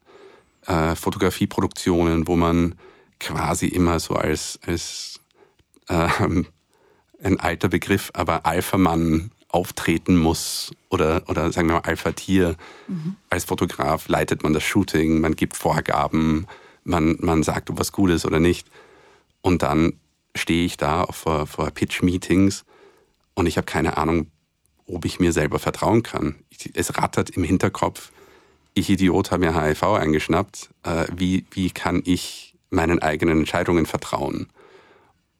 äh, 0.71 0.95
Fotografieproduktionen, 0.95 2.27
wo 2.27 2.35
man 2.35 2.75
quasi 3.19 3.67
immer 3.67 3.99
so 3.99 4.15
als, 4.15 4.59
als 4.65 5.19
ähm, 5.89 6.47
ein 7.21 7.39
alter 7.39 7.69
Begriff, 7.69 8.09
aber 8.13 8.45
Alpha-Mann 8.45 9.31
auftreten 9.49 10.17
muss 10.17 10.71
oder, 10.89 11.23
oder 11.27 11.51
sagen 11.51 11.67
wir 11.67 11.75
mal 11.75 11.81
Alpha-Tier. 11.81 12.55
Mhm. 12.87 13.15
Als 13.29 13.45
Fotograf 13.45 14.07
leitet 14.07 14.43
man 14.43 14.53
das 14.53 14.63
Shooting, 14.63 15.19
man 15.19 15.35
gibt 15.35 15.57
Vorgaben, 15.57 16.47
man, 16.83 17.17
man 17.19 17.43
sagt, 17.43 17.69
ob 17.69 17.77
was 17.77 17.91
gut 17.91 18.09
ist 18.09 18.25
oder 18.25 18.39
nicht. 18.39 18.67
Und 19.41 19.61
dann 19.63 19.93
stehe 20.35 20.65
ich 20.65 20.77
da 20.77 21.05
vor, 21.07 21.47
vor 21.47 21.69
Pitch-Meetings 21.71 22.63
und 23.33 23.45
ich 23.45 23.57
habe 23.57 23.65
keine 23.65 23.97
Ahnung, 23.97 24.27
ob 24.87 25.03
ich 25.03 25.19
mir 25.19 25.33
selber 25.33 25.59
vertrauen 25.59 26.01
kann. 26.01 26.35
Es 26.73 26.97
rattert 26.97 27.31
im 27.31 27.43
Hinterkopf, 27.43 28.11
ich 28.73 28.89
Idiot 28.89 29.31
habe 29.31 29.45
mir 29.45 29.61
HIV 29.61 29.83
eingeschnappt, 29.83 30.69
äh, 30.83 31.05
wie, 31.15 31.45
wie 31.51 31.71
kann 31.71 32.01
ich 32.05 32.55
meinen 32.69 32.99
eigenen 32.99 33.39
Entscheidungen 33.39 33.85
vertrauen? 33.85 34.47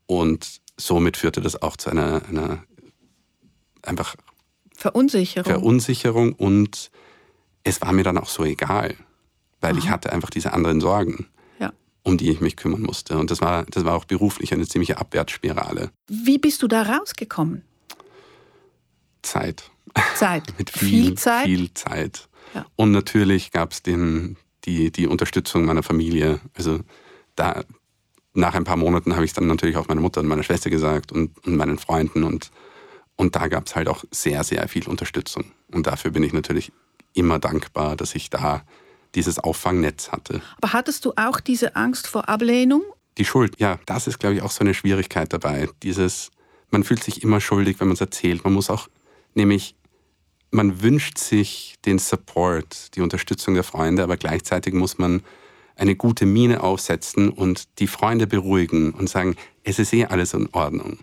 Und 0.05 0.61
somit 0.77 1.17
führte 1.17 1.41
das 1.41 1.61
auch 1.61 1.77
zu 1.77 1.89
einer, 1.89 2.21
einer 2.27 2.63
einfach 3.83 4.15
Verunsicherung. 4.75 5.51
Verunsicherung 5.51 6.33
und 6.33 6.91
es 7.63 7.81
war 7.81 7.93
mir 7.93 8.03
dann 8.03 8.17
auch 8.17 8.27
so 8.27 8.43
egal, 8.43 8.95
weil 9.61 9.73
Aha. 9.73 9.79
ich 9.79 9.89
hatte 9.89 10.11
einfach 10.11 10.29
diese 10.29 10.53
anderen 10.53 10.81
Sorgen, 10.81 11.27
ja. 11.59 11.71
um 12.03 12.17
die 12.17 12.29
ich 12.31 12.41
mich 12.41 12.57
kümmern 12.57 12.81
musste. 12.81 13.17
Und 13.17 13.31
das 13.31 13.41
war, 13.41 13.63
das 13.65 13.85
war 13.85 13.95
auch 13.95 14.05
beruflich 14.05 14.53
eine 14.53 14.67
ziemliche 14.67 14.97
Abwärtsspirale. 14.97 15.91
Wie 16.07 16.39
bist 16.39 16.63
du 16.63 16.67
da 16.67 16.81
rausgekommen? 16.81 17.63
Zeit. 19.21 19.69
Zeit. 20.15 20.43
mit 20.57 20.71
viel, 20.71 20.89
viel 20.89 21.15
Zeit. 21.15 21.45
Viel 21.45 21.73
Zeit. 21.73 22.27
Ja. 22.53 22.65
Und 22.75 22.91
natürlich 22.91 23.51
gab 23.51 23.71
es 23.71 23.83
die, 23.83 24.35
die 24.91 25.07
Unterstützung 25.07 25.65
meiner 25.65 25.83
Familie. 25.83 26.39
Also 26.55 26.79
da, 27.35 27.63
nach 28.33 28.53
ein 28.53 28.63
paar 28.63 28.77
Monaten 28.77 29.15
habe 29.15 29.25
ich 29.25 29.33
dann 29.33 29.47
natürlich 29.47 29.77
auch 29.77 29.87
meiner 29.87 30.01
Mutter 30.01 30.21
und 30.21 30.27
meiner 30.27 30.43
Schwester 30.43 30.69
gesagt 30.69 31.11
und, 31.11 31.31
und 31.45 31.55
meinen 31.55 31.77
Freunden. 31.77 32.23
Und, 32.23 32.51
und 33.15 33.35
da 33.35 33.47
gab 33.47 33.67
es 33.67 33.75
halt 33.75 33.87
auch 33.87 34.03
sehr, 34.11 34.43
sehr 34.43 34.67
viel 34.67 34.87
Unterstützung. 34.87 35.45
Und 35.71 35.87
dafür 35.87 36.11
bin 36.11 36.23
ich 36.23 36.33
natürlich 36.33 36.71
immer 37.13 37.39
dankbar, 37.39 37.95
dass 37.95 38.15
ich 38.15 38.29
da 38.29 38.63
dieses 39.15 39.39
Auffangnetz 39.39 40.11
hatte. 40.11 40.41
Aber 40.61 40.73
hattest 40.73 41.05
du 41.05 41.13
auch 41.17 41.39
diese 41.39 41.75
Angst 41.75 42.07
vor 42.07 42.29
Ablehnung? 42.29 42.83
Die 43.17 43.25
Schuld, 43.25 43.59
ja, 43.59 43.79
das 43.85 44.07
ist, 44.07 44.19
glaube 44.19 44.35
ich, 44.35 44.41
auch 44.41 44.51
so 44.51 44.61
eine 44.61 44.73
Schwierigkeit 44.73 45.33
dabei. 45.33 45.67
Dieses, 45.83 46.31
man 46.69 46.85
fühlt 46.85 47.03
sich 47.03 47.23
immer 47.23 47.41
schuldig, 47.41 47.79
wenn 47.79 47.87
man 47.87 47.95
es 47.95 48.01
erzählt. 48.01 48.45
Man 48.45 48.53
muss 48.53 48.69
auch, 48.69 48.87
nämlich, 49.33 49.75
man 50.51 50.81
wünscht 50.81 51.17
sich 51.17 51.75
den 51.85 51.97
Support, 51.97 52.95
die 52.95 53.01
Unterstützung 53.01 53.53
der 53.53 53.63
Freunde, 53.63 54.03
aber 54.03 54.17
gleichzeitig 54.17 54.73
muss 54.73 54.97
man 54.97 55.23
eine 55.75 55.95
gute 55.95 56.25
Miene 56.25 56.61
aufsetzen 56.61 57.29
und 57.29 57.79
die 57.79 57.87
Freunde 57.87 58.27
beruhigen 58.27 58.91
und 58.91 59.09
sagen, 59.09 59.35
es 59.63 59.79
ist 59.79 59.93
eh 59.93 60.05
alles 60.05 60.33
in 60.33 60.49
Ordnung. 60.51 60.99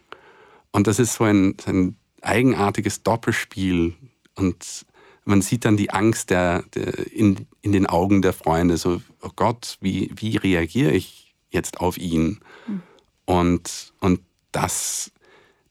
Und 0.71 0.87
das 0.87 0.99
ist 0.99 1.15
so 1.15 1.25
ein, 1.25 1.57
ein 1.67 1.97
eigenartiges 2.21 3.03
Doppelspiel 3.03 3.95
und 4.35 4.87
man 5.25 5.43
sieht 5.43 5.65
dann 5.65 5.77
die 5.77 5.91
Angst 5.91 6.31
der, 6.31 6.63
der 6.75 7.13
in, 7.13 7.47
in 7.61 7.73
den 7.73 7.87
Augen 7.87 8.23
der 8.23 8.33
Freunde, 8.33 8.77
so, 8.77 9.03
oh 9.21 9.31
Gott, 9.35 9.77
wie, 9.81 10.11
wie 10.17 10.37
reagiere 10.37 10.93
ich 10.93 11.35
jetzt 11.51 11.81
auf 11.81 11.99
ihn? 11.99 12.41
Mhm. 12.67 12.83
Und, 13.25 13.93
und 14.01 14.21
das, 14.53 15.11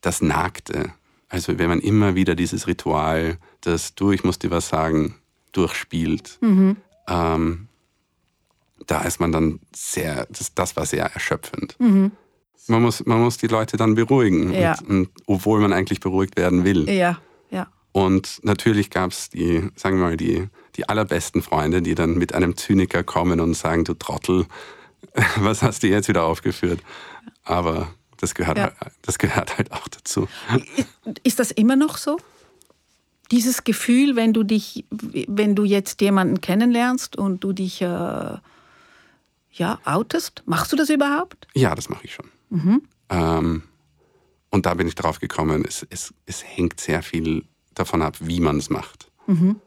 das 0.01 0.21
nagte. 0.21 0.93
Also 1.29 1.57
wenn 1.57 1.69
man 1.69 1.79
immer 1.79 2.15
wieder 2.15 2.35
dieses 2.35 2.67
Ritual, 2.67 3.37
das 3.67 3.95
du, 3.95 4.11
ich 4.11 4.23
muss 4.23 4.39
dir 4.39 4.51
was 4.51 4.69
sagen, 4.69 5.15
durchspielt, 5.51 6.37
mhm. 6.41 6.77
ähm, 7.07 7.67
da 8.85 9.01
ist 9.01 9.19
man 9.19 9.31
dann 9.31 9.59
sehr, 9.75 10.27
das, 10.29 10.53
das 10.53 10.75
war 10.75 10.85
sehr 10.85 11.05
erschöpfend. 11.05 11.75
Mhm. 11.79 12.11
Man, 12.67 12.81
muss, 12.81 13.05
man 13.05 13.21
muss 13.21 13.37
die 13.37 13.47
Leute 13.47 13.77
dann 13.77 13.95
beruhigen, 13.95 14.53
ja. 14.53 14.77
und, 14.79 14.89
und, 14.89 15.09
obwohl 15.25 15.59
man 15.59 15.73
eigentlich 15.73 15.99
beruhigt 15.99 16.37
werden 16.37 16.63
will. 16.63 16.89
Ja, 16.89 17.19
ja. 17.49 17.67
Und 17.91 18.39
natürlich 18.43 18.89
gab 18.89 19.11
es 19.11 19.29
die, 19.29 19.69
sagen 19.75 19.97
wir 19.97 20.05
mal, 20.05 20.17
die, 20.17 20.47
die 20.75 20.87
allerbesten 20.87 21.41
Freunde, 21.41 21.81
die 21.81 21.95
dann 21.95 22.17
mit 22.17 22.33
einem 22.33 22.55
Zyniker 22.55 23.03
kommen 23.03 23.39
und 23.39 23.55
sagen, 23.55 23.83
du 23.83 23.93
Trottel, 23.93 24.45
was 25.37 25.63
hast 25.63 25.83
du 25.83 25.87
jetzt 25.87 26.07
wieder 26.07 26.23
aufgeführt? 26.23 26.79
Aber 27.43 27.89
das 28.17 28.35
gehört, 28.35 28.57
ja. 28.57 28.63
halt, 28.79 28.93
das 29.01 29.17
gehört 29.17 29.57
halt 29.57 29.71
auch 29.71 29.87
dazu. 29.87 30.27
Ist 31.23 31.39
das 31.39 31.51
immer 31.51 31.75
noch 31.75 31.97
so? 31.97 32.17
Dieses 33.31 33.63
Gefühl, 33.63 34.15
wenn 34.15 34.33
du 34.33 34.43
dich, 34.43 34.85
wenn 34.89 35.55
du 35.55 35.63
jetzt 35.63 36.01
jemanden 36.01 36.41
kennenlernst 36.41 37.17
und 37.17 37.43
du 37.43 37.53
dich 37.53 37.81
äh, 37.81 37.85
ja, 39.51 39.79
outest, 39.83 40.43
machst 40.45 40.71
du 40.71 40.75
das 40.75 40.89
überhaupt? 40.89 41.47
Ja, 41.53 41.75
das 41.75 41.89
mache 41.89 42.05
ich 42.05 42.13
schon. 42.13 42.29
Mhm. 42.49 42.81
Ähm, 43.09 43.63
und 44.49 44.65
da 44.65 44.73
bin 44.73 44.87
ich 44.87 44.95
drauf 44.95 45.19
gekommen, 45.19 45.65
es, 45.67 45.85
es, 45.89 46.13
es 46.25 46.43
hängt 46.43 46.79
sehr 46.79 47.03
viel 47.03 47.43
davon 47.73 48.01
ab, 48.01 48.17
wie 48.21 48.39
man 48.39 48.57
es 48.57 48.69
macht. 48.69 49.11
Mhm. 49.27 49.57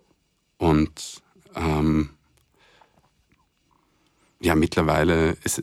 Und 0.57 1.23
ähm, 1.55 2.11
ja, 4.41 4.55
mittlerweile 4.55 5.37
ist 5.45 5.63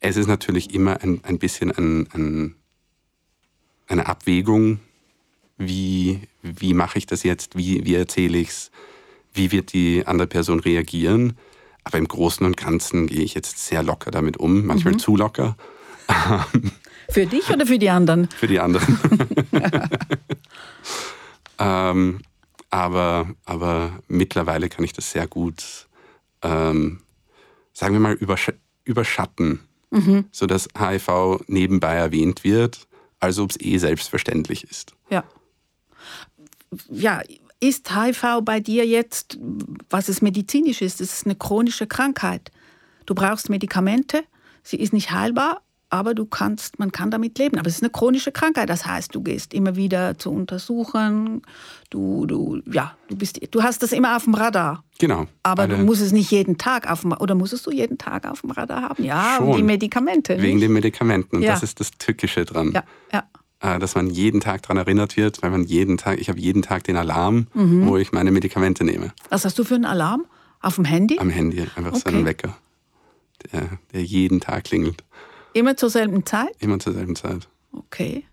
es 0.00 0.16
ist 0.16 0.26
natürlich 0.26 0.74
immer 0.74 1.02
ein, 1.02 1.22
ein 1.24 1.38
bisschen 1.38 1.70
ein, 1.70 2.08
ein, 2.12 2.54
eine 3.86 4.06
Abwägung, 4.06 4.80
wie, 5.60 6.20
wie 6.42 6.74
mache 6.74 6.98
ich 6.98 7.06
das 7.06 7.22
jetzt, 7.22 7.56
wie, 7.56 7.84
wie 7.84 7.94
erzähle 7.94 8.38
ich 8.38 8.48
es, 8.48 8.70
wie 9.32 9.52
wird 9.52 9.72
die 9.72 10.06
andere 10.06 10.26
Person 10.26 10.58
reagieren. 10.58 11.36
Aber 11.84 11.98
im 11.98 12.08
Großen 12.08 12.44
und 12.44 12.56
Ganzen 12.56 13.06
gehe 13.06 13.22
ich 13.22 13.34
jetzt 13.34 13.58
sehr 13.58 13.82
locker 13.82 14.10
damit 14.10 14.38
um, 14.38 14.66
manchmal 14.66 14.94
mhm. 14.94 14.98
zu 14.98 15.16
locker. 15.16 15.56
Für 17.10 17.26
dich 17.26 17.50
oder 17.50 17.66
für 17.66 17.78
die 17.78 17.90
anderen? 17.90 18.28
Für 18.28 18.46
die 18.46 18.60
anderen. 18.60 18.98
ähm, 21.58 22.20
aber, 22.70 23.34
aber 23.44 23.98
mittlerweile 24.06 24.68
kann 24.68 24.84
ich 24.84 24.92
das 24.92 25.10
sehr 25.10 25.26
gut, 25.26 25.88
ähm, 26.42 27.00
sagen 27.72 27.94
wir 27.94 28.00
mal, 28.00 28.12
übersch 28.12 28.52
überschatten, 28.84 29.60
mhm. 29.90 30.26
sodass 30.30 30.68
HIV 30.78 31.40
nebenbei 31.48 31.94
erwähnt 31.94 32.44
wird, 32.44 32.86
als 33.18 33.40
ob 33.40 33.50
es 33.50 33.60
eh 33.60 33.78
selbstverständlich 33.78 34.62
ist. 34.62 34.94
Ja. 35.10 35.24
Ja, 36.90 37.20
ist 37.60 37.94
HIV 37.94 38.40
bei 38.42 38.60
dir 38.60 38.86
jetzt, 38.86 39.38
was 39.90 40.08
es 40.08 40.22
medizinisch 40.22 40.80
ist, 40.82 41.00
es 41.00 41.12
ist 41.12 41.26
eine 41.26 41.34
chronische 41.34 41.86
Krankheit. 41.86 42.50
Du 43.06 43.14
brauchst 43.14 43.50
Medikamente, 43.50 44.24
sie 44.62 44.76
ist 44.76 44.92
nicht 44.92 45.10
heilbar, 45.10 45.62
aber 45.90 46.14
du 46.14 46.24
kannst, 46.24 46.78
man 46.78 46.92
kann 46.92 47.10
damit 47.10 47.36
leben. 47.38 47.58
Aber 47.58 47.66
es 47.66 47.76
ist 47.76 47.82
eine 47.82 47.90
chronische 47.90 48.30
Krankheit. 48.30 48.70
Das 48.70 48.86
heißt, 48.86 49.12
du 49.12 49.22
gehst 49.22 49.52
immer 49.52 49.74
wieder 49.74 50.16
zu 50.16 50.30
untersuchen. 50.30 51.42
Du, 51.90 52.26
du, 52.26 52.62
ja, 52.70 52.96
du 53.08 53.16
bist, 53.16 53.40
du 53.50 53.62
hast 53.62 53.82
das 53.82 53.90
immer 53.90 54.16
auf 54.16 54.24
dem 54.24 54.34
Radar. 54.34 54.84
Genau. 55.00 55.26
Aber 55.42 55.66
du 55.66 55.76
musst 55.78 56.00
es 56.00 56.12
nicht 56.12 56.30
jeden 56.30 56.58
Tag 56.58 56.88
auf 56.88 57.00
dem, 57.00 57.12
oder 57.12 57.34
musstest 57.34 57.66
du 57.66 57.72
jeden 57.72 57.98
Tag 57.98 58.30
auf 58.30 58.42
dem 58.42 58.52
Radar 58.52 58.82
haben? 58.82 59.02
Ja, 59.02 59.36
Schon. 59.38 59.56
die 59.56 59.62
Medikamente. 59.64 60.40
Wegen 60.40 60.60
den 60.60 60.72
Medikamenten. 60.72 61.36
Und 61.36 61.42
ja. 61.42 61.52
das 61.52 61.64
ist 61.64 61.80
das 61.80 61.90
Tückische 61.90 62.44
dran. 62.44 62.70
Ja, 62.72 62.84
ja. 63.12 63.24
Äh, 63.62 63.78
dass 63.78 63.94
man 63.94 64.08
jeden 64.08 64.40
Tag 64.40 64.62
daran 64.62 64.78
erinnert 64.78 65.18
wird, 65.18 65.42
weil 65.42 65.50
man 65.50 65.64
jeden 65.64 65.98
Tag, 65.98 66.18
ich 66.18 66.30
habe 66.30 66.40
jeden 66.40 66.62
Tag 66.62 66.84
den 66.84 66.96
Alarm, 66.96 67.46
mhm. 67.52 67.86
wo 67.86 67.98
ich 67.98 68.10
meine 68.10 68.30
Medikamente 68.30 68.84
nehme. 68.84 69.12
Was 69.28 69.44
hast 69.44 69.58
du 69.58 69.64
für 69.64 69.74
einen 69.74 69.84
Alarm? 69.84 70.24
Auf 70.62 70.76
dem 70.76 70.86
Handy? 70.86 71.18
Am 71.18 71.28
Handy, 71.30 71.60
einfach 71.60 71.92
okay. 71.92 72.00
so 72.04 72.08
einen 72.08 72.24
Wecker, 72.24 72.56
der, 73.52 73.78
der 73.92 74.02
jeden 74.02 74.40
Tag 74.40 74.64
klingelt. 74.64 75.04
Immer 75.52 75.76
zur 75.76 75.90
selben 75.90 76.24
Zeit? 76.24 76.50
Immer 76.58 76.78
zur 76.78 76.94
selben 76.94 77.16
Zeit. 77.16 77.48
Okay. 77.72 78.24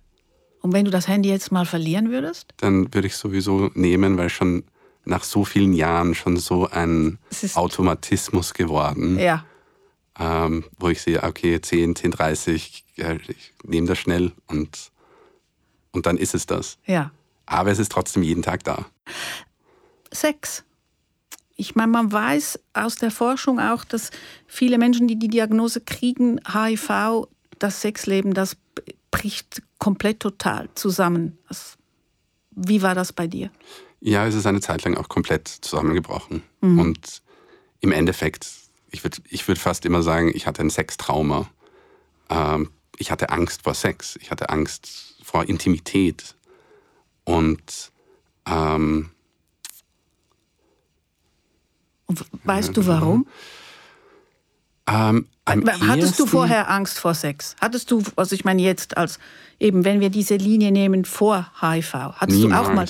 Und 0.62 0.74
wenn 0.74 0.86
du 0.86 0.92
das 0.92 1.08
Handy 1.08 1.30
jetzt 1.30 1.52
mal 1.52 1.66
verlieren 1.66 2.10
würdest? 2.10 2.54
Dann 2.58 2.94
würde 2.94 3.08
ich 3.08 3.16
sowieso 3.16 3.70
nehmen, 3.74 4.18
weil 4.18 4.30
schon 4.30 4.64
nach 5.04 5.24
so 5.24 5.44
vielen 5.44 5.74
Jahren 5.74 6.16
schon 6.16 6.38
so 6.38 6.70
ein 6.70 7.18
Automatismus 7.54 8.54
geworden. 8.54 9.20
Ja. 9.20 9.46
Ähm, 10.20 10.66
wo 10.80 10.90
ich 10.90 11.02
sehe, 11.02 11.22
okay, 11.24 11.62
10, 11.62 11.96
10, 11.96 12.12
30, 12.12 12.86
ja, 12.96 13.14
ich 13.14 13.54
nehme 13.64 13.88
das 13.88 13.98
schnell 13.98 14.32
und, 14.48 14.92
und 15.92 16.06
dann 16.06 16.18
ist 16.18 16.34
es 16.36 16.46
das. 16.46 16.78
Ja. 16.86 17.12
Aber 17.46 17.72
es 17.72 17.80
ist 17.80 17.92
trotzdem 17.92 18.24
jeden 18.24 18.44
Tag 18.44 18.64
da. 18.64 18.86
Sex 20.12 20.64
ich 21.58 21.76
meine, 21.76 21.92
man 21.92 22.12
weiß 22.12 22.60
aus 22.74 22.96
der 22.96 23.12
Forschung 23.12 23.60
auch, 23.60 23.84
dass 23.84 24.12
viele 24.46 24.78
Menschen, 24.78 25.08
die 25.08 25.18
die 25.18 25.28
Diagnose 25.28 25.82
kriegen, 25.82 26.40
HIV, 26.48 27.28
das 27.60 27.82
Sexleben, 27.82 28.34
das 28.34 28.56
bricht 29.12 29.64
komplett 29.80 30.20
total 30.20 30.70
zusammen. 30.76 31.38
wie 32.52 32.82
war 32.82 32.96
das 32.96 33.12
bei 33.12 33.28
dir? 33.28 33.50
Ja, 34.00 34.28
es 34.28 34.36
ist 34.36 34.46
eine 34.46 34.62
Zeit 34.62 34.84
lang 34.84 34.96
auch 34.96 35.10
komplett 35.10 35.48
zusammengebrochen. 35.48 36.44
Mhm. 36.62 36.80
Und 36.80 37.22
im 37.80 37.92
Endeffekt, 37.92 38.48
ich 38.92 39.04
würde 39.04 39.18
ich 39.28 39.48
würd 39.48 39.58
fast 39.58 39.86
immer 39.86 40.04
sagen, 40.04 40.32
ich 40.34 40.46
hatte 40.46 40.62
ein 40.62 40.70
Sextrauma. 40.70 41.50
Ähm, 42.30 42.70
ich 43.00 43.10
hatte 43.10 43.30
Angst 43.30 43.64
vor 43.64 43.74
Sex, 43.74 44.18
ich 44.22 44.30
hatte 44.30 44.50
Angst 44.50 45.16
vor 45.28 45.44
Intimität. 45.50 46.36
Und 47.26 47.92
ähm, 48.50 49.10
und 52.06 52.26
weißt 52.46 52.78
du 52.78 52.88
warum? 52.88 53.28
Ähm, 54.88 55.28
Hattest 55.46 56.18
du 56.20 56.26
vorher 56.26 56.70
Angst 56.70 56.98
vor 57.00 57.14
Sex? 57.14 57.58
Hattest 57.60 57.92
du, 57.92 58.02
also 58.16 58.34
ich 58.36 58.46
meine 58.46 58.62
jetzt 58.62 58.96
als 58.96 59.20
eben, 59.60 59.84
wenn 59.84 60.00
wir 60.00 60.10
diese 60.10 60.38
Linie 60.38 60.72
nehmen 60.72 61.04
vor 61.04 61.52
HIV, 61.60 61.94
hattest 61.94 62.40
niemals. 62.40 62.66
du 62.66 62.72
auch 62.72 62.74
mal 62.74 62.86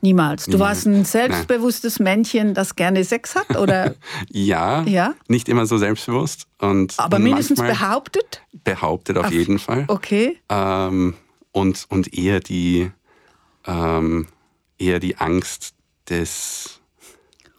niemals? 0.00 0.44
Du 0.46 0.52
niemals. 0.52 0.68
warst 0.68 0.86
ein 0.86 1.04
selbstbewusstes 1.04 1.98
Nein. 1.98 2.04
Männchen, 2.04 2.54
das 2.54 2.74
gerne 2.76 3.04
Sex 3.04 3.34
hat, 3.34 3.56
oder? 3.58 3.94
ja, 4.30 4.82
ja, 4.84 5.12
nicht 5.28 5.50
immer 5.50 5.66
so 5.66 5.76
selbstbewusst 5.76 6.46
und 6.58 6.94
aber 6.96 7.18
mindestens 7.18 7.60
behauptet. 7.60 8.40
Behauptet 8.64 9.18
auf, 9.18 9.26
auf 9.26 9.32
jeden 9.32 9.58
Fall. 9.58 9.84
Okay. 9.88 10.38
Ähm, 10.48 11.14
und 11.52 11.86
und 11.88 12.12
eher 12.14 12.40
die 12.40 12.90
ähm, 13.66 14.26
eher 14.78 14.98
die 14.98 15.16
Angst 15.16 15.74
des 16.08 16.80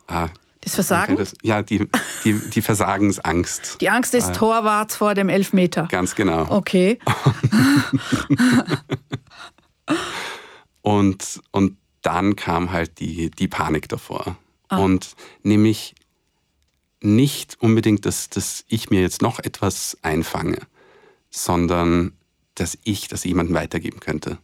ah, 0.07 0.29
das 0.63 0.75
Versagen? 0.75 1.17
Das, 1.17 1.33
ja, 1.41 1.61
die, 1.61 1.87
die, 2.23 2.33
die 2.33 2.61
Versagensangst. 2.61 3.81
Die 3.81 3.89
Angst 3.89 4.13
des 4.13 4.29
äh, 4.29 4.31
Torwarts 4.31 4.95
vor 4.95 5.13
dem 5.13 5.29
Elfmeter. 5.29 5.87
Ganz 5.89 6.15
genau. 6.15 6.49
Okay. 6.49 6.99
und, 10.81 11.41
und 11.51 11.77
dann 12.01 12.35
kam 12.35 12.71
halt 12.71 12.99
die, 12.99 13.29
die 13.29 13.47
Panik 13.47 13.89
davor. 13.89 14.37
Ah. 14.69 14.77
Und 14.77 15.15
nämlich 15.41 15.95
nicht 17.01 17.57
unbedingt, 17.59 18.05
dass, 18.05 18.29
dass 18.29 18.63
ich 18.69 18.89
mir 18.89 19.01
jetzt 19.01 19.21
noch 19.21 19.39
etwas 19.39 19.97
einfange, 20.01 20.59
sondern 21.29 22.13
dass 22.55 22.77
ich 22.83 23.07
das 23.07 23.23
jemandem 23.23 23.55
weitergeben 23.55 23.99
könnte. 23.99 24.37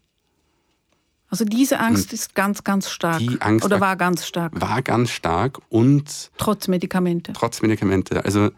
Also 1.30 1.46
diese 1.46 1.80
Angst 1.80 2.12
ist 2.12 2.34
ganz, 2.34 2.64
ganz 2.64 2.90
stark. 2.90 3.20
Die 3.20 3.40
Angst 3.40 3.64
Oder 3.64 3.80
war- 3.80 3.90
war 3.90 3.96
ganz 3.98 4.26
stark. 4.26 4.60
War 4.60 4.82
ganz 4.82 5.12
stark 5.12 5.60
und 5.70 6.32
Trotz 6.38 6.68
Medikamente. 6.68 7.34
trotz 7.34 7.62
Medikamente. 7.62 8.26
Also 8.26 8.50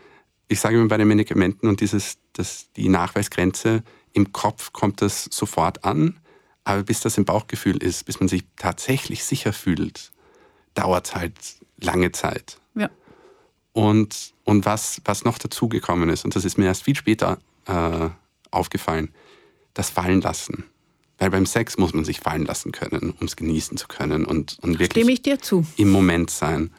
ich 0.48 0.60
sage 0.62 0.78
immer 0.78 0.88
bei 0.88 0.98
den 0.98 1.08
Medikamenten 1.08 1.68
und 1.68 1.82
dieses, 1.82 2.18
das, 2.34 2.72
die 2.78 2.88
Nachweisgrenze, 2.88 3.84
im 4.14 4.32
Kopf 4.32 4.72
kommt 4.72 5.02
das 5.02 5.26
sofort 5.32 5.84
an, 5.84 6.20
aber 6.64 6.84
bis 6.84 7.02
das 7.02 7.18
im 7.18 7.26
Bauchgefühl 7.26 7.78
ist, 7.84 8.06
bis 8.06 8.20
man 8.20 8.30
sich 8.30 8.44
tatsächlich 8.58 9.24
sicher 9.26 9.52
fühlt, 9.54 10.12
dauert 10.74 11.08
es 11.08 11.16
halt 11.16 11.34
lange 11.82 12.12
Zeit. 12.14 12.58
Ja. 12.76 12.90
Und, 13.74 14.34
und 14.44 14.66
was, 14.66 15.02
was 15.06 15.24
noch 15.26 15.38
dazugekommen 15.38 16.10
ist, 16.10 16.24
und 16.26 16.36
das 16.36 16.46
ist 16.46 16.58
mir 16.58 16.66
erst 16.66 16.84
viel 16.84 16.96
später 16.96 17.38
äh, 17.66 18.10
aufgefallen, 18.52 19.14
das 19.74 19.90
Fallen 19.90 20.22
lassen. 20.22 20.66
Weil 21.18 21.30
beim 21.30 21.46
Sex 21.46 21.78
muss 21.78 21.94
man 21.94 22.04
sich 22.04 22.20
fallen 22.20 22.46
lassen 22.46 22.72
können, 22.72 23.14
um 23.20 23.28
es 23.28 23.36
genießen 23.36 23.78
zu 23.78 23.88
können 23.88 24.26
und, 24.26 24.58
und 24.62 24.80
wirklich 24.80 25.04
Stimme 25.04 25.12
ich 25.12 25.22
dir 25.22 25.40
zu. 25.40 25.66
im 25.78 25.92
Moment 25.92 26.32
sein. 26.32 26.72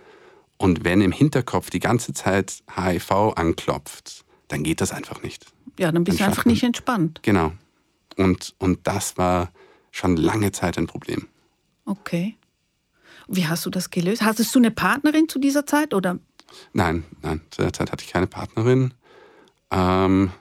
Und 0.57 0.85
wenn 0.85 1.01
im 1.01 1.13
Hinterkopf 1.13 1.71
die 1.71 1.79
ganze 1.81 2.13
Zeit 2.13 2.63
HIV 2.77 3.11
anklopft, 3.37 4.25
dann 4.49 4.63
geht 4.65 4.81
das 4.81 4.93
einfach 4.93 5.23
nicht. 5.23 5.47
Ja, 5.79 5.91
dann 5.93 6.05
bist 6.05 6.19
du 6.19 6.19
Dann 6.21 6.27
einfach 6.29 6.37
schafft 6.39 6.47
man- 6.47 6.53
nicht 6.55 6.63
entspannt. 6.65 7.21
Genau. 7.23 7.53
Und, 8.17 8.55
und 8.59 8.81
das 8.87 9.17
war 9.17 9.53
schon 9.91 10.17
lange 10.17 10.53
Zeit 10.53 10.77
ein 10.77 10.87
Problem. 10.87 11.27
Okay. 11.85 12.37
Wie 13.29 13.47
hast 13.47 13.65
du 13.65 13.71
das 13.71 13.91
gelöst? 13.91 14.23
Hattest 14.23 14.55
du 14.55 14.59
eine 14.59 14.71
Partnerin 14.71 15.29
zu 15.29 15.39
dieser 15.39 15.67
Zeit 15.67 15.95
oder? 15.95 16.19
Nein, 16.73 17.05
nein, 17.23 17.41
zu 17.51 17.63
der 17.63 17.73
Zeit 17.73 17.91
hatte 17.93 18.05
ich 18.05 18.13
keine 18.13 18.27
Partnerin. 18.27 18.93
Ähm, 19.71 20.33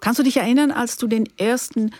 Kannst 0.00 0.18
du 0.18 0.22
dich 0.22 0.36
erinnern, 0.36 0.70
als 0.70 0.96
du 0.96 1.06
den 1.06 1.28
ersten, 1.38 1.90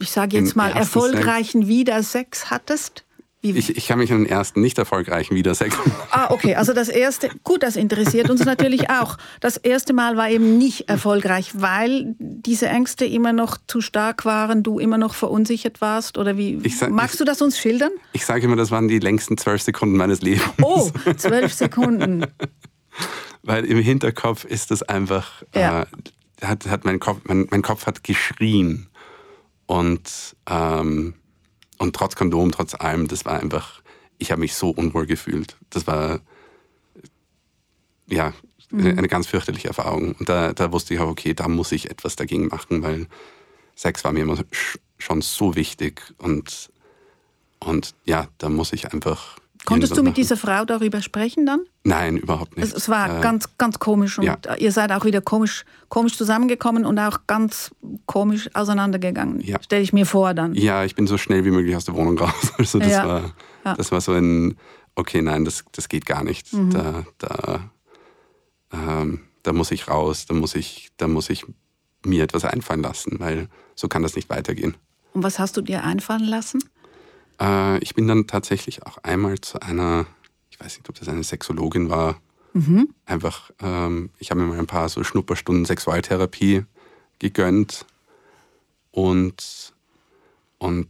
ich 0.00 0.10
sage 0.10 0.36
jetzt 0.38 0.52
Den 0.54 0.56
mal, 0.58 0.72
erfolgreichen 0.72 1.68
Wiedersex 1.68 2.50
hattest? 2.50 3.04
Ich, 3.46 3.76
ich 3.76 3.86
kann 3.88 3.98
mich 3.98 4.10
an 4.10 4.20
den 4.20 4.26
ersten 4.26 4.62
nicht 4.62 4.78
erfolgreichen 4.78 5.34
Wiedersex. 5.34 5.76
ah, 6.12 6.28
okay, 6.30 6.54
also 6.54 6.72
das 6.72 6.88
erste, 6.88 7.28
gut, 7.44 7.62
das 7.62 7.76
interessiert 7.76 8.30
uns 8.30 8.42
natürlich 8.46 8.88
auch. 8.88 9.18
Das 9.40 9.58
erste 9.58 9.92
Mal 9.92 10.16
war 10.16 10.30
eben 10.30 10.56
nicht 10.56 10.88
erfolgreich, 10.88 11.50
weil 11.52 12.14
diese 12.18 12.68
Ängste 12.68 13.04
immer 13.04 13.34
noch 13.34 13.58
zu 13.66 13.82
stark 13.82 14.24
waren, 14.24 14.62
du 14.62 14.78
immer 14.78 14.96
noch 14.96 15.14
verunsichert 15.14 15.82
warst 15.82 16.16
oder 16.16 16.38
wie? 16.38 16.58
Ich 16.62 16.78
sag- 16.78 16.88
Magst 16.90 17.16
ich- 17.16 17.18
du 17.18 17.24
das 17.26 17.42
uns 17.42 17.58
schildern? 17.58 17.90
Ich 18.14 18.24
sage 18.24 18.46
immer, 18.46 18.56
das 18.56 18.70
waren 18.70 18.88
die 18.88 18.98
längsten 18.98 19.36
zwölf 19.36 19.60
Sekunden 19.60 19.98
meines 19.98 20.22
Lebens. 20.22 20.42
Oh, 20.62 20.90
zwölf 21.18 21.52
Sekunden. 21.52 22.24
Weil 23.42 23.66
im 23.66 23.76
Hinterkopf 23.78 24.44
ist 24.46 24.70
das 24.70 24.82
einfach, 24.82 25.42
Ja. 25.54 25.82
äh, 25.82 25.86
hat, 26.46 26.66
hat 26.66 26.84
mein, 26.84 27.00
Kopf, 27.00 27.20
mein, 27.24 27.46
mein 27.50 27.62
Kopf 27.62 27.86
hat 27.86 28.04
geschrien. 28.04 28.88
Und, 29.66 30.36
ähm, 30.48 31.14
und 31.78 31.96
trotz 31.96 32.16
Kondom, 32.16 32.52
trotz 32.52 32.74
allem, 32.74 33.08
das 33.08 33.24
war 33.24 33.40
einfach, 33.40 33.82
ich 34.18 34.30
habe 34.30 34.40
mich 34.40 34.54
so 34.54 34.70
unwohl 34.70 35.06
gefühlt. 35.06 35.56
Das 35.70 35.86
war, 35.86 36.20
ja, 38.08 38.32
eine 38.72 39.08
ganz 39.08 39.26
fürchterliche 39.26 39.68
Erfahrung. 39.68 40.14
Und 40.18 40.28
da, 40.28 40.52
da 40.52 40.72
wusste 40.72 40.94
ich 40.94 41.00
auch, 41.00 41.08
okay, 41.08 41.34
da 41.34 41.48
muss 41.48 41.72
ich 41.72 41.90
etwas 41.90 42.16
dagegen 42.16 42.48
machen, 42.48 42.82
weil 42.82 43.06
Sex 43.76 44.04
war 44.04 44.12
mir 44.12 44.22
immer 44.22 44.34
sch- 44.34 44.78
schon 44.98 45.22
so 45.22 45.54
wichtig. 45.54 46.14
Und, 46.18 46.70
und 47.60 47.94
ja, 48.04 48.28
da 48.38 48.48
muss 48.48 48.72
ich 48.72 48.92
einfach. 48.92 49.36
Konntest 49.64 49.96
du 49.96 50.02
mit 50.02 50.16
dieser 50.16 50.36
Frau 50.36 50.64
darüber 50.64 51.00
sprechen 51.02 51.46
dann? 51.46 51.60
Nein, 51.84 52.16
überhaupt 52.18 52.56
nicht. 52.56 52.66
Es, 52.66 52.74
es 52.74 52.88
war 52.88 53.18
Äh, 53.18 53.22
ganz, 53.22 53.56
ganz 53.58 53.78
komisch 53.78 54.18
und 54.18 54.24
ja. 54.24 54.36
ihr 54.58 54.72
seid 54.72 54.92
auch 54.92 55.04
wieder 55.04 55.20
komisch, 55.20 55.64
komisch 55.88 56.16
zusammengekommen 56.16 56.84
und 56.84 56.98
auch 56.98 57.20
ganz 57.26 57.70
komisch 58.06 58.50
auseinandergegangen. 58.54 59.40
Ja. 59.40 59.62
Stelle 59.62 59.82
ich 59.82 59.92
mir 59.92 60.06
vor 60.06 60.34
dann. 60.34 60.54
Ja, 60.54 60.84
ich 60.84 60.94
bin 60.94 61.06
so 61.06 61.16
schnell 61.18 61.44
wie 61.44 61.50
möglich 61.50 61.74
aus 61.76 61.84
der 61.86 61.94
Wohnung 61.94 62.18
raus. 62.18 62.32
Also 62.58 62.78
das, 62.78 62.88
Ja. 62.92 63.06
war, 63.08 63.20
Ja. 63.64 63.72
Mhm. 63.72 63.76
das 63.78 63.90
war 63.92 64.00
so 64.00 64.12
ein, 64.12 64.56
okay, 64.94 65.22
nein, 65.22 65.44
das, 65.44 65.64
das 65.72 65.88
geht 65.88 66.04
gar 66.06 66.24
nicht. 66.24 66.48
Da, 66.52 67.04
da, 67.18 67.70
ähm, 68.72 69.20
da 69.42 69.52
muss 69.52 69.70
ich 69.70 69.88
raus, 69.88 70.26
da 70.26 70.34
muss 70.34 70.54
ich, 70.54 70.90
da 70.96 71.08
muss 71.08 71.30
ich 71.30 71.44
mir 72.04 72.22
etwas 72.24 72.44
einfallen 72.44 72.82
lassen, 72.82 73.18
weil 73.18 73.48
so 73.74 73.88
kann 73.88 74.02
das 74.02 74.14
nicht 74.16 74.28
weitergehen. 74.30 74.76
Und 75.12 75.22
was 75.22 75.38
hast 75.38 75.56
du 75.56 75.62
dir 75.62 75.84
einfallen 75.84 76.24
lassen? 76.24 76.62
Äh, 77.40 77.78
ich 77.78 77.94
bin 77.94 78.08
dann 78.08 78.26
tatsächlich 78.26 78.84
auch 78.86 78.98
einmal 78.98 79.40
zu 79.40 79.60
einer, 79.60 80.06
ich 80.50 80.60
weiß 80.60 80.78
nicht, 80.78 80.88
ob 80.88 80.94
das 80.96 81.08
eine 81.08 81.24
Sexologin 81.24 81.90
war, 81.90 82.20
einfach, 83.06 83.50
ähm, 83.60 84.10
ich 84.18 84.30
habe 84.30 84.40
mir 84.40 84.46
mal 84.46 84.58
ein 84.58 84.66
paar 84.66 84.88
so 84.88 85.02
Schnupperstunden 85.02 85.64
Sexualtherapie 85.64 86.64
gegönnt 87.18 87.84
und, 88.92 89.74
und 90.58 90.88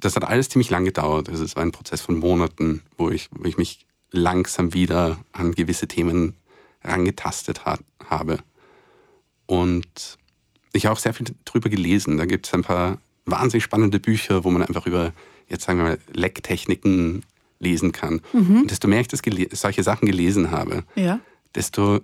das 0.00 0.16
hat 0.16 0.24
alles 0.24 0.48
ziemlich 0.48 0.70
lang 0.70 0.84
gedauert. 0.84 1.28
Also 1.28 1.44
es 1.44 1.56
war 1.56 1.62
ein 1.62 1.72
Prozess 1.72 2.00
von 2.00 2.18
Monaten, 2.18 2.82
wo 2.96 3.10
ich, 3.10 3.28
wo 3.32 3.44
ich 3.44 3.58
mich 3.58 3.86
langsam 4.10 4.72
wieder 4.72 5.18
an 5.32 5.52
gewisse 5.52 5.88
Themen 5.88 6.36
rangetastet 6.82 7.66
ha 7.66 7.78
habe. 8.08 8.38
Und 9.46 10.18
ich 10.72 10.86
habe 10.86 10.94
auch 10.94 10.98
sehr 10.98 11.14
viel 11.14 11.26
drüber 11.44 11.68
gelesen. 11.68 12.16
Da 12.16 12.26
gibt 12.26 12.46
es 12.46 12.54
ein 12.54 12.62
paar 12.62 12.98
wahnsinnig 13.26 13.64
spannende 13.64 14.00
Bücher, 14.00 14.44
wo 14.44 14.50
man 14.50 14.62
einfach 14.62 14.86
über, 14.86 15.12
jetzt 15.48 15.64
sagen 15.64 15.78
wir 15.78 15.84
mal, 15.84 15.98
Lecktechniken 16.12 17.24
lesen 17.58 17.92
kann. 17.92 18.20
Und 18.32 18.70
desto 18.70 18.86
mehr 18.88 19.00
ich 19.00 19.08
das 19.08 19.20
solche 19.52 19.82
Sachen 19.82 20.06
gelesen 20.06 20.50
habe, 20.50 20.84
Ja. 20.94 21.20
desto, 21.54 22.00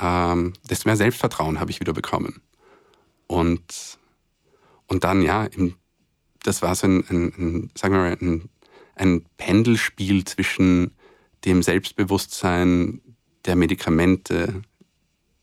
ähm, 0.00 0.52
desto 0.68 0.88
mehr 0.88 0.96
Selbstvertrauen 0.96 1.58
habe 1.60 1.70
ich 1.70 1.80
wieder 1.80 1.92
bekommen. 1.92 2.42
Und, 3.26 3.98
und 4.86 5.04
dann, 5.04 5.22
ja, 5.22 5.48
das 6.42 6.62
war 6.62 6.74
so 6.74 6.86
ein, 6.86 7.04
ein, 7.08 7.32
ein 7.38 7.70
sagen 7.74 7.94
wir 7.94 8.00
mal, 8.00 8.18
ein, 8.20 8.48
ein 8.94 9.24
Pendelspiel 9.36 10.24
zwischen 10.24 10.92
dem 11.44 11.62
Selbstbewusstsein 11.62 13.00
der 13.46 13.56
Medikamente, 13.56 14.62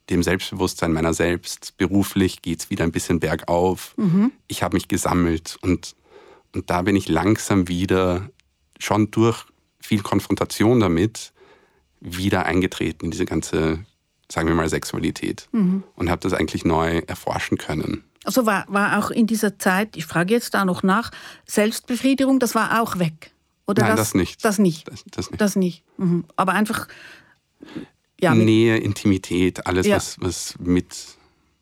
dem 0.10 0.22
Selbstbewusstsein 0.24 0.94
meiner 0.94 1.14
selbst. 1.14 1.76
Beruflich 1.78 2.42
geht 2.42 2.60
es 2.60 2.70
wieder 2.70 2.84
ein 2.84 2.92
bisschen 2.92 3.20
bergauf. 3.20 3.96
Ich 4.48 4.62
habe 4.64 4.76
mich 4.76 4.88
gesammelt 4.88 5.58
und, 5.62 5.96
und 6.54 6.70
da 6.70 6.82
bin 6.84 6.96
ich 6.96 7.10
langsam 7.10 7.68
wieder, 7.68 8.30
schon 8.80 9.12
durch 9.12 9.46
viel 9.80 10.02
Konfrontation 10.02 10.80
damit, 10.80 11.34
wieder 12.00 12.46
eingetreten 12.46 13.06
in 13.06 13.12
diese 13.12 13.26
ganze, 13.26 13.86
sagen 14.32 14.48
wir 14.48 14.56
mal, 14.56 14.70
Sexualität. 14.70 15.48
Und 15.52 16.10
habe 16.10 16.22
das 16.22 16.34
eigentlich 16.34 16.66
neu 16.66 17.00
erforschen 17.08 17.58
können. 17.58 18.04
Also 18.26 18.46
war, 18.46 18.66
war 18.70 18.98
auch 19.00 19.12
in 19.12 19.28
dieser 19.28 19.58
Zeit, 19.60 19.98
ich 19.98 20.06
frage 20.06 20.34
jetzt 20.34 20.54
da 20.54 20.64
noch 20.66 20.84
nach, 20.84 21.12
Selbstbefriedigung, 21.46 22.40
das 22.40 22.56
war 22.56 22.82
auch 22.82 23.00
weg? 23.00 23.32
Oder 23.68 23.84
Nein, 23.84 23.96
das 23.98 24.14
nicht. 24.14 24.44
Das 24.44 24.60
nicht. 24.60 24.88
Das, 24.90 25.04
das 25.12 25.30
nicht. 25.32 25.42
Das 25.42 25.56
nicht. 25.56 25.84
Mhm. 25.98 26.26
Aber 26.36 26.54
einfach, 26.54 26.88
ja, 28.20 28.34
Nähe, 28.36 28.78
Intimität, 28.78 29.66
alles, 29.68 29.88
Ja. 29.88 29.98
was, 29.98 30.18
was 30.22 30.56
mit 30.60 30.96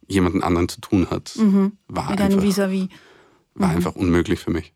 jemandem 0.07 0.43
anderen 0.43 0.67
zu 0.69 0.81
tun 0.81 1.07
hat, 1.09 1.35
war, 1.37 1.45
Mhm. 1.45 1.77
mit 1.87 1.97
einem 1.99 2.21
einfach, 2.21 2.41
Vis-à-vis. 2.43 2.89
War 3.53 3.69
einfach 3.69 3.95
unmöglich 3.95 4.39
für 4.39 4.51
mich. 4.51 4.73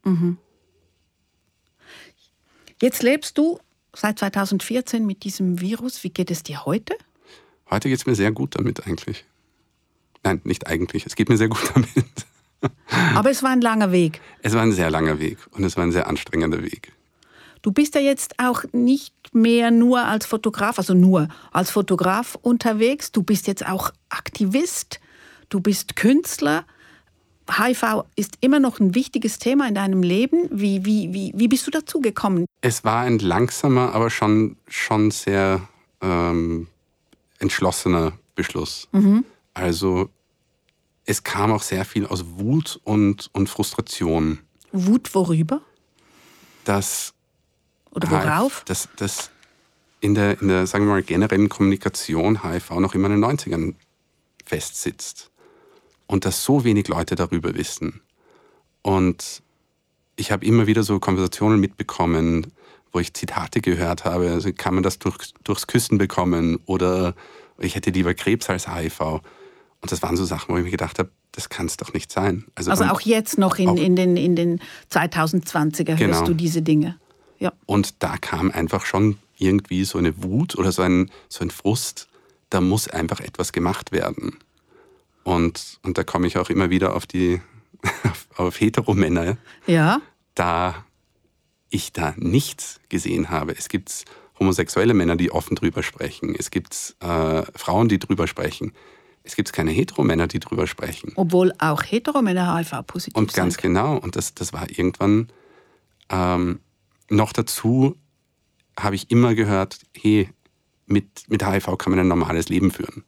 Jetzt 2.81 3.03
lebst 3.03 3.37
du 3.37 3.59
seit 3.93 4.19
2014 4.19 5.05
mit 5.05 5.23
diesem 5.23 5.61
Virus. 5.61 6.03
Wie 6.03 6.09
geht 6.09 6.29
es 6.31 6.43
dir 6.43 6.65
heute? 6.65 6.95
Heute 7.69 7.89
geht 7.89 7.99
es 7.99 8.05
mir 8.05 8.15
sehr 8.15 8.31
gut 8.31 8.55
damit 8.55 8.85
eigentlich. 8.85 9.25
Nein, 10.23 10.41
nicht 10.43 10.67
eigentlich. 10.67 11.05
Es 11.05 11.15
geht 11.15 11.29
mir 11.29 11.37
sehr 11.37 11.49
gut 11.49 11.71
damit. 11.73 11.93
Aber 13.15 13.29
es 13.29 13.43
war 13.43 13.51
ein 13.51 13.61
langer 13.61 13.91
Weg. 13.91 14.21
Es 14.41 14.53
war 14.53 14.61
ein 14.61 14.71
sehr 14.71 14.89
langer 14.89 15.19
Weg 15.19 15.37
und 15.51 15.63
es 15.63 15.77
war 15.77 15.83
ein 15.83 15.91
sehr 15.91 16.07
anstrengender 16.07 16.63
Weg. 16.63 16.91
Du 17.61 17.71
bist 17.71 17.95
ja 17.95 18.01
jetzt 18.01 18.39
auch 18.39 18.63
nicht 18.73 19.13
mehr 19.33 19.71
nur 19.71 20.03
als 20.05 20.25
Fotograf, 20.25 20.77
also 20.77 20.93
nur 20.93 21.27
als 21.51 21.71
Fotograf 21.71 22.37
unterwegs. 22.41 23.11
Du 23.11 23.23
bist 23.23 23.47
jetzt 23.47 23.65
auch 23.65 23.91
Aktivist, 24.09 24.99
du 25.49 25.59
bist 25.59 25.95
Künstler. 25.95 26.65
HIV 27.49 28.03
ist 28.15 28.37
immer 28.41 28.59
noch 28.59 28.79
ein 28.79 28.95
wichtiges 28.95 29.37
Thema 29.39 29.67
in 29.67 29.75
deinem 29.75 30.01
Leben. 30.01 30.49
Wie, 30.51 30.85
wie, 30.85 31.13
wie, 31.13 31.31
wie 31.35 31.47
bist 31.47 31.67
du 31.67 31.71
dazu 31.71 32.01
gekommen? 32.01 32.45
Es 32.61 32.83
war 32.83 33.01
ein 33.01 33.19
langsamer, 33.19 33.93
aber 33.93 34.09
schon, 34.09 34.57
schon 34.67 35.11
sehr 35.11 35.67
ähm, 36.01 36.67
entschlossener 37.39 38.13
Beschluss. 38.35 38.87
Also 39.53 40.09
es 41.05 41.23
kam 41.23 41.51
auch 41.51 41.61
sehr 41.61 41.85
viel 41.85 42.05
aus 42.05 42.25
Wut 42.37 42.79
und, 42.83 43.29
und 43.33 43.47
Frustration, 43.47 44.39
Wut 44.71 45.13
worüber? 45.15 45.61
dass 46.65 47.13
Oder 47.91 48.09
HIV 48.09 48.25
worauf? 48.25 48.63
dass, 48.65 48.89
dass 48.97 49.29
in 50.01 50.15
der, 50.15 50.41
in 50.41 50.49
der, 50.49 50.67
sagen 50.67 50.85
wir 50.85 50.93
mal, 50.93 51.03
generellen 51.03 51.49
Kommunikation 51.49 52.43
HIV 52.43 52.71
noch 52.71 52.93
immer 52.93 53.09
in 53.09 53.21
den 53.21 53.25
90ern 53.25 53.73
festsitzt. 54.45 55.31
Und 56.07 56.25
dass 56.25 56.43
so 56.43 56.63
wenig 56.63 56.87
Leute 56.87 57.15
darüber 57.15 57.55
wissen. 57.55 58.01
Und 58.81 59.41
ich 60.15 60.31
habe 60.31 60.45
immer 60.45 60.67
wieder 60.67 60.83
so 60.83 60.99
Konversationen 60.99 61.59
mitbekommen, 61.59 62.53
wo 62.91 62.99
ich 62.99 63.13
Zitate 63.13 63.59
gehört 63.59 64.05
habe, 64.05 64.29
also 64.29 64.51
kann 64.53 64.73
man 64.73 64.83
das 64.83 64.99
durch, 64.99 65.33
durchs 65.43 65.67
Küssen 65.67 65.97
bekommen 65.97 66.59
oder 66.65 67.13
ich 67.57 67.75
hätte 67.75 67.89
lieber 67.89 68.13
Krebs 68.13 68.49
als 68.49 68.67
HIV. 68.73 68.99
Und 69.81 69.91
das 69.91 70.01
waren 70.01 70.15
so 70.15 70.25
Sachen, 70.25 70.53
wo 70.53 70.57
ich 70.57 70.63
mir 70.63 70.71
gedacht 70.71 70.99
habe, 70.99 71.09
das 71.33 71.49
kann 71.49 71.65
es 71.65 71.77
doch 71.77 71.93
nicht 71.93 72.11
sein. 72.11 72.45
Also, 72.55 72.71
also 72.71 72.85
auch 72.85 73.01
jetzt 73.01 73.37
noch 73.37 73.57
in, 73.57 73.75
in, 73.77 73.95
den, 73.95 74.15
in 74.15 74.35
den 74.35 74.61
2020er 74.91 75.95
genau. 75.95 76.13
hörst 76.13 76.27
du 76.27 76.33
diese 76.33 76.61
Dinge. 76.61 76.97
Ja. 77.39 77.51
Und 77.65 78.01
da 78.01 78.17
kam 78.17 78.51
einfach 78.51 78.85
schon 78.85 79.17
irgendwie 79.37 79.83
so 79.83 79.97
eine 79.97 80.23
Wut 80.23 80.57
oder 80.57 80.71
so 80.71 80.81
ein, 80.81 81.11
so 81.27 81.43
ein 81.43 81.51
Frust, 81.51 82.07
da 82.49 82.61
muss 82.61 82.87
einfach 82.87 83.19
etwas 83.19 83.51
gemacht 83.51 83.91
werden. 83.91 84.37
Und, 85.25 85.79
und 85.81 85.97
da 85.97 86.03
komme 86.03 86.27
ich 86.27 86.37
auch 86.37 86.51
immer 86.51 86.69
wieder 86.69 86.95
auf 86.95 87.07
die 87.07 87.41
auf, 88.03 88.27
auf 88.37 88.59
Heteromänner. 88.61 89.37
Ja. 89.65 89.99
Da 90.35 90.85
ich 91.69 91.91
da 91.91 92.13
nichts 92.15 92.79
gesehen 92.89 93.31
habe. 93.31 93.53
Es 93.57 93.67
gibt 93.67 94.05
homosexuelle 94.39 94.93
Männer, 94.93 95.15
die 95.15 95.31
offen 95.31 95.55
drüber 95.55 95.81
sprechen. 95.81 96.35
Es 96.37 96.51
gibt 96.51 96.95
äh, 96.99 97.41
Frauen, 97.55 97.89
die 97.89 97.97
drüber 97.97 98.27
sprechen. 98.27 98.73
Es 99.23 99.35
gibt 99.35 99.51
keine 99.51 99.71
Heteromänner, 99.71 100.27
die 100.27 100.39
drüber 100.39 100.67
sprechen. 100.67 101.11
Obwohl 101.15 101.53
auch 101.57 101.81
Heteromänner 101.81 102.55
HIV-positiv 102.55 103.15
sind. 103.15 103.17
Und 103.17 103.33
ganz 103.33 103.57
genau. 103.57 103.97
Und 103.97 104.15
das, 104.15 104.35
das 104.35 104.53
war 104.53 104.69
irgendwann 104.69 105.29
ähm, 106.09 106.59
noch 107.09 107.33
dazu, 107.33 107.95
habe 108.79 108.93
ich 108.93 109.09
immer 109.09 109.33
gehört, 109.33 109.79
hey, 109.99 110.29
mit, 110.85 111.23
mit 111.29 111.43
HIV 111.43 111.77
kann 111.79 111.91
man 111.91 111.99
ein 111.99 112.07
normales 112.07 112.47
Leben 112.49 112.69
führen. 112.69 113.03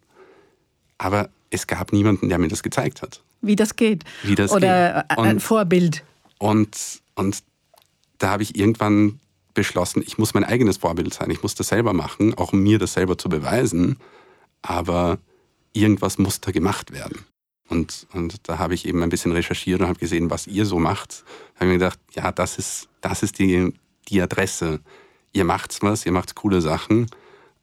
Aber 0.98 1.30
es 1.50 1.68
gab 1.68 1.94
niemanden, 1.94 2.30
der 2.30 2.40
mir 2.40 2.48
das 2.48 2.64
gezeigt 2.64 3.02
hat. 3.02 3.22
Wie 3.42 3.56
das 3.56 3.76
geht. 3.76 4.04
Wie 4.24 4.36
das 4.36 4.52
Oder 4.52 5.06
geht. 5.08 5.18
Und, 5.18 5.26
ein 5.26 5.40
Vorbild. 5.40 6.04
Und, 6.40 7.02
und 7.16 7.44
da 8.18 8.30
habe 8.32 8.44
ich 8.44 8.58
irgendwann 8.58 9.20
beschlossen, 9.54 10.04
ich 10.06 10.18
muss 10.18 10.34
mein 10.34 10.44
eigenes 10.44 10.78
Vorbild 10.78 11.14
sein. 11.14 11.32
Ich 11.32 11.42
muss 11.42 11.56
das 11.56 11.70
selber 11.70 11.94
machen, 11.94 12.34
auch 12.36 12.54
um 12.54 12.62
mir 12.62 12.80
das 12.80 12.94
selber 12.94 13.18
zu 13.18 13.30
beweisen. 13.30 13.98
Aber 14.62 15.18
irgendwas 15.74 16.18
muss 16.18 16.42
da 16.42 16.52
gemacht 16.52 16.92
werden. 16.92 17.26
Und, 17.70 18.08
und 18.14 18.48
da 18.48 18.60
habe 18.60 18.74
ich 18.74 18.86
eben 18.86 19.04
ein 19.04 19.10
bisschen 19.10 19.32
recherchiert 19.32 19.82
und 19.82 19.88
habe 19.88 20.00
gesehen, 20.00 20.30
was 20.30 20.48
ihr 20.48 20.66
so 20.66 20.80
macht. 20.80 21.24
Da 21.56 21.62
habe 21.62 21.66
ich 21.66 21.74
mir 21.74 21.80
gedacht, 21.80 22.00
ja, 22.14 22.32
das 22.32 22.58
ist, 22.58 22.88
das 23.02 23.24
ist 23.24 23.40
die, 23.40 23.74
die 24.08 24.22
Adresse. 24.22 24.80
Ihr 25.34 25.44
macht 25.44 25.78
was, 25.82 26.06
ihr 26.06 26.12
macht 26.12 26.36
coole 26.36 26.62
Sachen. 26.62 27.08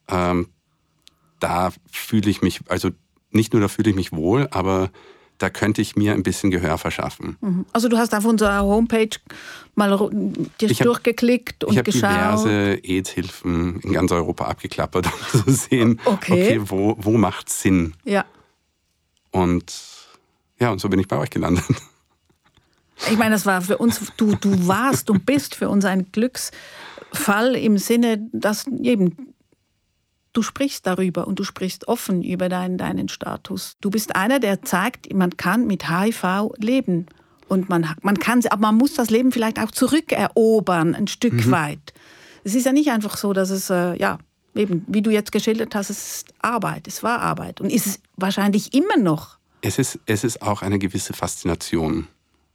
Ähm, 0.08 0.48
da 1.40 1.72
fühle 1.90 2.30
ich 2.30 2.42
mich, 2.42 2.60
also 2.68 2.90
nicht 3.34 3.52
nur 3.52 3.62
da 3.62 3.68
fühle 3.68 3.90
ich 3.90 3.96
mich 3.96 4.12
wohl, 4.12 4.48
aber 4.50 4.90
da 5.38 5.50
könnte 5.50 5.82
ich 5.82 5.96
mir 5.96 6.12
ein 6.12 6.22
bisschen 6.22 6.50
Gehör 6.50 6.78
verschaffen. 6.78 7.36
Mhm. 7.40 7.66
Also 7.72 7.88
du 7.88 7.98
hast 7.98 8.14
auf 8.14 8.24
unserer 8.24 8.62
Homepage 8.62 9.10
mal 9.74 9.90
dir 10.60 10.68
hab, 10.68 10.78
durchgeklickt 10.78 11.64
und 11.64 11.76
ich 11.76 11.84
geschaut. 11.84 12.02
Ich 12.02 12.16
habe 12.16 12.42
diverse 12.42 12.80
AIDS-Hilfen 12.84 13.80
in 13.80 13.92
ganz 13.92 14.12
Europa 14.12 14.44
abgeklappert, 14.44 15.06
um 15.34 15.44
zu 15.44 15.50
sehen, 15.50 16.00
okay, 16.04 16.58
okay 16.58 16.60
wo, 16.66 16.96
wo 16.98 17.18
macht 17.18 17.48
Sinn. 17.48 17.94
Ja. 18.04 18.24
Und 19.32 19.72
ja, 20.60 20.70
und 20.70 20.80
so 20.80 20.88
bin 20.88 21.00
ich 21.00 21.08
bei 21.08 21.18
euch 21.18 21.30
gelandet. 21.30 21.64
Ich 23.10 23.18
meine, 23.18 23.34
das 23.34 23.44
war 23.44 23.60
für 23.60 23.76
uns, 23.78 24.00
du, 24.16 24.36
du 24.36 24.68
warst 24.68 25.10
und 25.10 25.26
bist 25.26 25.56
für 25.56 25.68
uns 25.68 25.84
ein 25.84 26.12
Glücksfall 26.12 27.56
im 27.56 27.76
Sinne, 27.76 28.30
dass 28.32 28.68
eben 28.68 29.33
du 30.34 30.42
sprichst 30.42 30.86
darüber 30.86 31.26
und 31.26 31.38
du 31.38 31.44
sprichst 31.44 31.88
offen 31.88 32.22
über 32.22 32.50
deinen, 32.50 32.76
deinen 32.76 33.08
Status. 33.08 33.76
Du 33.80 33.88
bist 33.90 34.14
einer, 34.14 34.40
der 34.40 34.62
zeigt, 34.62 35.10
man 35.14 35.36
kann 35.36 35.66
mit 35.66 35.88
HIV 35.88 36.50
leben. 36.58 37.06
Und 37.48 37.68
man, 37.68 37.94
man 38.02 38.18
kann, 38.18 38.42
aber 38.50 38.60
man 38.60 38.76
muss 38.76 38.94
das 38.94 39.10
Leben 39.10 39.30
vielleicht 39.30 39.58
auch 39.58 39.70
zurückerobern, 39.70 40.94
ein 40.94 41.06
Stück 41.06 41.46
mhm. 41.46 41.50
weit. 41.50 41.94
Es 42.42 42.54
ist 42.54 42.66
ja 42.66 42.72
nicht 42.72 42.90
einfach 42.90 43.16
so, 43.16 43.32
dass 43.32 43.50
es, 43.50 43.70
äh, 43.70 43.96
ja, 43.96 44.18
eben, 44.54 44.84
wie 44.88 45.02
du 45.02 45.10
jetzt 45.10 45.30
geschildert 45.30 45.74
hast, 45.74 45.90
es 45.90 46.16
ist 46.16 46.34
Arbeit, 46.40 46.88
es 46.88 47.02
war 47.02 47.20
Arbeit 47.20 47.60
und 47.60 47.70
ist 47.70 47.86
es 47.86 48.00
wahrscheinlich 48.16 48.74
immer 48.74 48.96
noch. 48.96 49.38
Es 49.60 49.78
ist, 49.78 49.98
es 50.06 50.24
ist 50.24 50.42
auch 50.42 50.62
eine 50.62 50.78
gewisse 50.78 51.12
Faszination. 51.12 52.06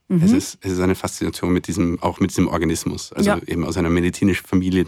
Mhm. 0.08 0.22
Es, 0.22 0.32
ist, 0.32 0.58
es 0.60 0.72
ist 0.72 0.80
eine 0.80 0.94
Faszination 0.94 1.52
mit 1.52 1.66
diesem, 1.66 2.02
auch 2.02 2.20
mit 2.20 2.30
diesem 2.30 2.48
Organismus. 2.48 3.12
Also 3.12 3.30
ja. 3.30 3.38
eben 3.46 3.64
aus 3.64 3.76
einer 3.76 3.90
medizinischen 3.90 4.46
Familie 4.46 4.86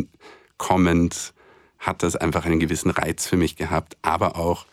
kommend, 0.58 1.32
hat 1.82 2.04
das 2.04 2.14
einfach 2.14 2.44
einen 2.44 2.60
gewissen 2.60 2.90
Reiz 2.90 3.26
für 3.26 3.36
mich 3.36 3.56
gehabt, 3.56 3.96
aber 4.02 4.36
auch 4.36 4.66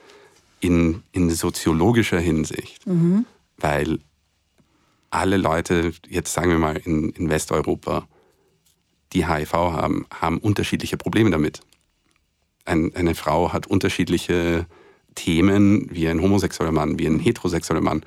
in, 0.60 1.02
in 1.12 1.30
soziologischer 1.32 2.20
Hinsicht, 2.20 2.86
mhm. 2.86 3.26
weil 3.58 4.00
alle 5.10 5.38
Leute, 5.38 5.92
jetzt 6.08 6.32
sagen 6.32 6.52
wir 6.52 6.60
mal 6.60 6.78
in, 6.78 7.10
in 7.10 7.30
Westeuropa, 7.30 8.08
die 9.14 9.28
HIV 9.28 9.54
haben, 9.54 10.06
haben 10.14 10.38
unterschiedliche 10.38 10.98
Probleme 10.98 11.32
damit. 11.32 11.62
Ein, 12.66 12.96
eine 12.96 13.16
Frau 13.16 13.52
hat 13.52 13.66
unterschiedliche 13.66 14.68
Themen 15.16 15.88
wie 15.92 16.08
ein 16.08 16.22
homosexueller 16.22 16.72
Mann, 16.72 17.00
wie 17.00 17.08
ein 17.08 17.18
heterosexueller 17.18 17.82
Mann. 17.82 18.04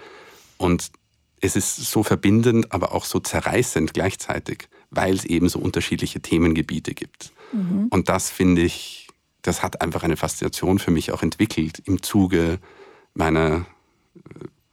Und 0.59 0.93
es 1.41 1.57
ist 1.57 1.75
so 1.77 2.05
verbindend, 2.05 2.71
aber 2.71 2.93
auch 2.93 3.05
so 3.05 3.19
zerreißend 3.19 3.95
gleichzeitig, 3.95 4.69
weil 4.91 5.15
es 5.15 5.25
eben 5.25 5.49
so 5.49 5.59
unterschiedliche 5.59 6.21
Themengebiete 6.21 6.95
gibt. 6.95 7.33
Mhm. 7.53 7.89
Und 7.91 8.09
das 8.09 8.31
finde 8.31 8.63
ich, 8.63 9.09
das 9.43 9.63
hat 9.63 9.81
einfach 9.81 10.03
eine 10.03 10.17
Faszination 10.17 10.79
für 10.79 10.91
mich 10.91 11.13
auch 11.13 11.23
entwickelt 11.23 11.83
im 11.85 12.03
Zuge 12.03 12.59
meiner, 13.15 13.67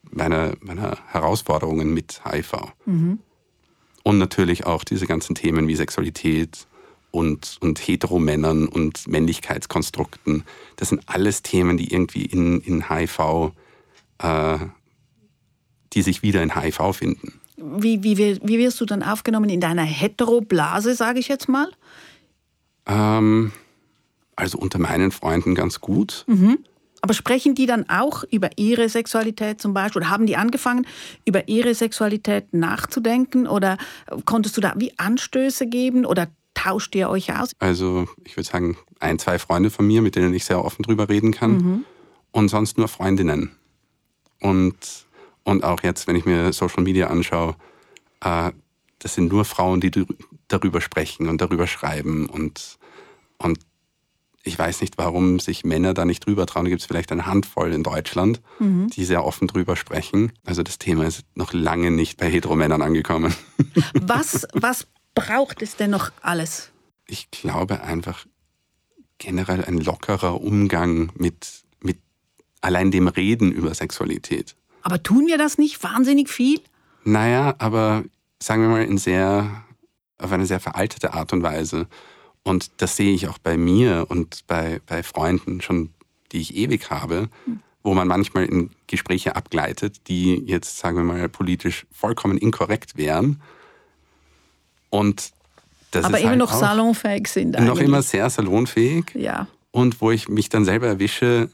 meiner, 0.10 0.54
meiner 0.62 0.98
Herausforderungen 1.08 1.94
mit 1.94 2.22
HIV. 2.26 2.54
Mhm. 2.86 3.20
Und 4.04 4.18
natürlich 4.18 4.66
auch 4.66 4.84
diese 4.84 5.08
ganzen 5.08 5.36
Themen 5.36 5.68
wie 5.68 5.76
Sexualität 5.76 6.68
und, 7.12 7.58
und 7.62 7.80
Heteromännern 7.80 8.68
und 8.68 9.08
Männlichkeitskonstrukten. 9.08 10.44
Das 10.76 10.90
sind 10.90 11.02
alles 11.08 11.42
Themen, 11.42 11.78
die 11.78 11.92
irgendwie 11.92 12.26
in, 12.26 12.62
in 12.62 12.90
HIV, 12.90 13.52
äh, 14.20 14.58
die 15.94 16.02
sich 16.02 16.22
wieder 16.22 16.44
in 16.44 16.56
HIV 16.56 16.96
finden. 16.96 17.40
Wie, 17.58 18.04
wie, 18.04 18.18
wie 18.18 18.58
wirst 18.58 18.80
du 18.80 18.86
dann 18.86 19.04
aufgenommen 19.04 19.50
in 19.50 19.60
deiner 19.60 19.84
Heteroblase, 19.84 20.96
sage 20.96 21.20
ich 21.20 21.28
jetzt 21.28 21.50
mal? 21.50 21.70
Ähm, 22.90 23.52
also 24.36 24.58
unter 24.58 24.80
meinen 24.80 25.12
Freunden 25.12 25.56
ganz 25.56 25.80
gut. 25.80 26.26
Mhm. 26.28 26.60
Aber 27.02 27.14
sprechen 27.14 27.56
die 27.56 27.66
dann 27.66 27.90
auch 27.90 28.24
über 28.30 28.50
ihre 28.58 28.90
Sexualität 28.90 29.62
zum 29.62 29.74
Beispiel? 29.74 30.02
Oder 30.02 30.10
haben 30.10 30.26
die 30.26 30.36
angefangen, 30.36 30.86
über 31.24 31.48
ihre 31.48 31.74
Sexualität 31.74 32.54
nachzudenken? 32.54 33.48
Oder 33.48 33.78
konntest 34.26 34.58
du 34.58 34.62
da 34.62 34.74
wie 34.78 34.98
Anstöße 34.98 35.68
geben? 35.68 36.06
Oder 36.06 36.28
tauscht 36.56 36.94
ihr 36.96 37.10
euch 37.10 37.34
aus? 37.34 37.52
Also 37.60 38.08
ich 38.26 38.36
würde 38.36 38.50
sagen, 38.50 38.78
ein, 39.00 39.18
zwei 39.18 39.40
Freunde 39.40 39.70
von 39.70 39.88
mir, 39.88 40.02
mit 40.02 40.16
denen 40.16 40.34
ich 40.34 40.44
sehr 40.44 40.64
offen 40.64 40.84
drüber 40.84 41.08
reden 41.08 41.32
kann. 41.32 41.52
Mhm. 41.52 41.86
Und 42.32 42.50
sonst 42.50 42.78
nur 42.78 42.88
Freundinnen. 42.88 43.52
Und, 44.42 44.76
und 45.44 45.64
auch 45.64 45.82
jetzt, 45.84 46.08
wenn 46.08 46.16
ich 46.16 46.26
mir 46.26 46.52
Social 46.52 46.84
Media 46.84 47.08
anschaue, 47.08 47.56
äh, 48.22 48.52
das 49.00 49.16
sind 49.16 49.32
nur 49.32 49.46
Frauen, 49.46 49.82
die 49.82 49.92
darüber 50.48 50.82
sprechen 50.82 51.28
und 51.28 51.42
darüber 51.42 51.68
schreiben 51.68 52.28
und, 52.28 52.78
und 53.38 53.60
ich 54.44 54.58
weiß 54.58 54.82
nicht, 54.82 54.98
warum 54.98 55.40
sich 55.40 55.66
Männer 55.66 55.94
da 55.94 56.06
nicht 56.06 56.26
drüber 56.26 56.46
trauen. 56.46 56.66
Da 56.66 56.70
gibt 56.70 56.82
es 56.82 56.88
vielleicht 56.88 57.12
eine 57.12 57.26
Handvoll 57.26 57.74
in 57.74 57.84
Deutschland, 57.84 58.42
mhm. 58.60 58.88
die 58.90 59.04
sehr 59.04 59.26
offen 59.26 59.48
drüber 59.48 59.76
sprechen. 59.76 60.32
Also 60.46 60.64
das 60.64 60.80
Thema 60.80 61.06
ist 61.06 61.24
noch 61.36 61.54
lange 61.54 61.92
nicht 61.92 62.18
bei 62.18 62.30
Heteromännern 62.30 62.82
angekommen. 62.82 63.34
Was, 63.94 64.48
was 64.54 64.88
braucht 65.14 65.62
es 65.62 65.76
denn 65.76 65.92
noch 65.92 66.12
alles? 66.22 66.72
Ich 67.06 67.30
glaube 67.32 67.82
einfach 67.82 68.26
generell 69.18 69.66
ein 69.66 69.78
lockerer 69.78 70.42
Umgang 70.42 71.12
mit, 71.16 71.64
mit 71.82 71.98
allein 72.62 72.92
dem 72.92 73.08
Reden 73.08 73.52
über 73.52 73.74
Sexualität. 73.74 74.56
Aber 74.82 75.04
tun 75.04 75.28
wir 75.28 75.38
das 75.38 75.58
nicht 75.58 75.84
wahnsinnig 75.84 76.30
viel? 76.30 76.62
Naja, 77.04 77.56
aber 77.60 78.06
sagen 78.42 78.62
wir 78.62 78.70
mal 78.70 78.84
in 78.84 78.98
sehr, 78.98 79.64
auf 80.18 80.32
eine 80.32 80.46
sehr 80.46 80.60
veraltete 80.60 81.14
Art 81.14 81.34
und 81.34 81.44
Weise. 81.44 81.88
Und 82.44 82.82
das 82.82 82.96
sehe 82.96 83.14
ich 83.14 83.28
auch 83.28 83.38
bei 83.38 83.58
mir 83.58 84.06
und 84.10 84.48
bei, 84.48 84.82
bei 84.86 85.04
Freunden 85.04 85.62
schon, 85.62 85.94
die 86.32 86.40
ich 86.40 86.56
ewig 86.56 86.90
habe, 86.90 87.30
hm. 87.46 87.60
wo 87.84 87.94
man 87.94 88.08
manchmal 88.08 88.46
in 88.46 88.72
Gespräche 88.88 89.36
abgleitet, 89.36 90.08
die 90.08 90.36
jetzt, 90.46 90.78
sagen 90.78 90.98
wir 90.98 91.04
mal, 91.04 91.30
politisch 91.30 91.86
vollkommen 91.92 92.38
inkorrekt 92.38 92.98
wären. 92.98 93.42
Und 94.90 95.32
das 95.92 96.06
Aber 96.06 96.18
ist 96.18 96.22
immer 96.22 96.32
halt 96.32 96.40
noch 96.40 96.54
salonfähig 96.54 97.28
sind. 97.28 97.56
Eigentlich. 97.56 97.70
Noch 97.70 97.80
immer 97.80 98.02
sehr 98.02 98.30
salonfähig. 98.30 99.06
Ja. 99.16 99.48
Und 99.72 100.02
wo 100.02 100.12
ich 100.12 100.30
mich 100.30 100.50
dann 100.50 100.66
selber 100.66 100.88
erwische, 100.88 101.50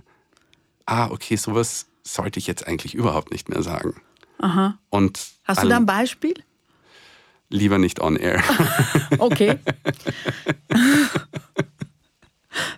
ah, 0.85 1.09
okay, 1.09 1.35
sowas 1.35 1.87
sollte 2.03 2.39
ich 2.39 2.47
jetzt 2.47 2.67
eigentlich 2.67 2.93
überhaupt 2.93 3.31
nicht 3.31 3.49
mehr 3.49 3.63
sagen. 3.63 3.95
Aha. 4.39 4.77
Und 4.89 5.19
Hast 5.45 5.63
du 5.63 5.67
da 5.67 5.77
ein 5.77 5.85
Beispiel? 5.85 6.35
Lieber 7.49 7.77
nicht 7.77 7.99
on 7.99 8.15
air. 8.15 8.43
okay. 9.19 9.59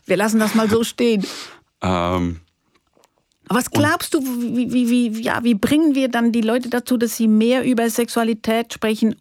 Wir 0.06 0.18
lassen 0.18 0.40
das 0.40 0.56
mal 0.56 0.70
so 0.70 0.84
stehen. 0.84 1.26
Ähm, 1.82 2.42
was 3.50 3.72
glaubst 3.72 4.14
du, 4.14 4.20
wie, 4.22 4.74
wie, 4.74 4.90
wie, 4.90 5.22
ja, 5.22 5.44
wie 5.44 5.56
bringen 5.56 5.96
wir 5.96 6.10
dann 6.10 6.32
die 6.32 6.42
Leute 6.42 6.70
dazu, 6.70 6.98
dass 6.98 7.16
sie 7.16 7.28
mehr 7.28 7.64
über 7.64 7.90
Sexualität 7.90 8.74
sprechen, 8.74 9.16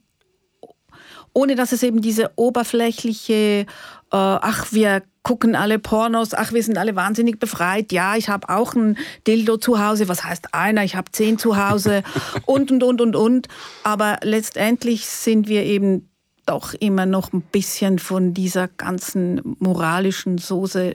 ohne 1.36 1.54
dass 1.54 1.72
es 1.72 1.82
eben 1.82 2.00
diese 2.00 2.30
oberflächliche 2.36 3.66
äh, 4.10 4.16
ach, 4.16 4.72
wir 4.72 5.02
gucken 5.22 5.54
alle 5.56 5.78
Pornos, 5.78 6.32
ach, 6.32 6.52
wir 6.52 6.62
sind 6.62 6.78
alle 6.78 6.96
wahnsinnig 6.96 7.38
befreit. 7.38 7.92
Ja, 7.92 8.16
ich 8.16 8.28
habe 8.28 8.48
auch 8.48 8.74
ein 8.74 8.96
Dildo 9.26 9.56
zu 9.56 9.84
Hause. 9.84 10.08
Was 10.08 10.24
heißt 10.24 10.54
einer? 10.54 10.84
Ich 10.84 10.96
habe 10.96 11.10
zehn 11.10 11.36
zu 11.38 11.56
Hause 11.56 12.04
und, 12.46 12.70
und, 12.70 12.82
und, 12.82 13.00
und, 13.00 13.16
und. 13.16 13.48
Aber 13.82 14.18
letztendlich 14.22 15.06
sind 15.06 15.48
wir 15.48 15.64
eben 15.64 16.08
doch 16.46 16.74
immer 16.74 17.04
noch 17.04 17.32
ein 17.32 17.42
bisschen 17.42 17.98
von 17.98 18.32
dieser 18.32 18.68
ganzen 18.68 19.56
moralischen 19.58 20.38
Soße 20.38 20.94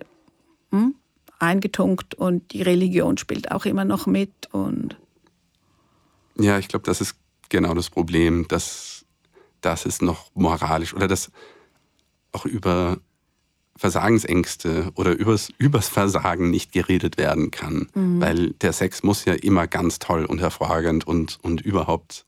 hm, 0.71 0.95
eingetunkt 1.39 2.15
und 2.15 2.53
die 2.53 2.61
Religion 2.61 3.17
spielt 3.17 3.51
auch 3.51 3.65
immer 3.65 3.83
noch 3.85 4.07
mit. 4.07 4.31
Und 4.53 4.95
ja, 6.39 6.57
ich 6.57 6.69
glaube, 6.69 6.85
das 6.85 7.01
ist 7.01 7.15
genau 7.49 7.73
das 7.73 7.89
Problem, 7.89 8.47
dass, 8.47 9.00
dass 9.61 9.85
es 9.85 10.01
noch 10.01 10.29
moralisch 10.33 10.93
oder 10.93 11.07
dass 11.07 11.31
auch 12.31 12.45
über 12.45 12.97
Versagensängste 13.77 14.91
oder 14.95 15.11
übers, 15.11 15.49
übers 15.57 15.87
Versagen 15.87 16.51
nicht 16.51 16.71
geredet 16.71 17.17
werden 17.17 17.51
kann. 17.51 17.87
Mhm. 17.93 18.21
Weil 18.21 18.49
der 18.61 18.73
Sex 18.73 19.01
muss 19.01 19.25
ja 19.25 19.33
immer 19.33 19.67
ganz 19.67 19.99
toll 19.99 20.25
und 20.25 20.39
hervorragend 20.39 21.07
und, 21.07 21.39
und 21.41 21.61
überhaupt 21.61 22.25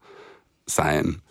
sein. 0.66 1.22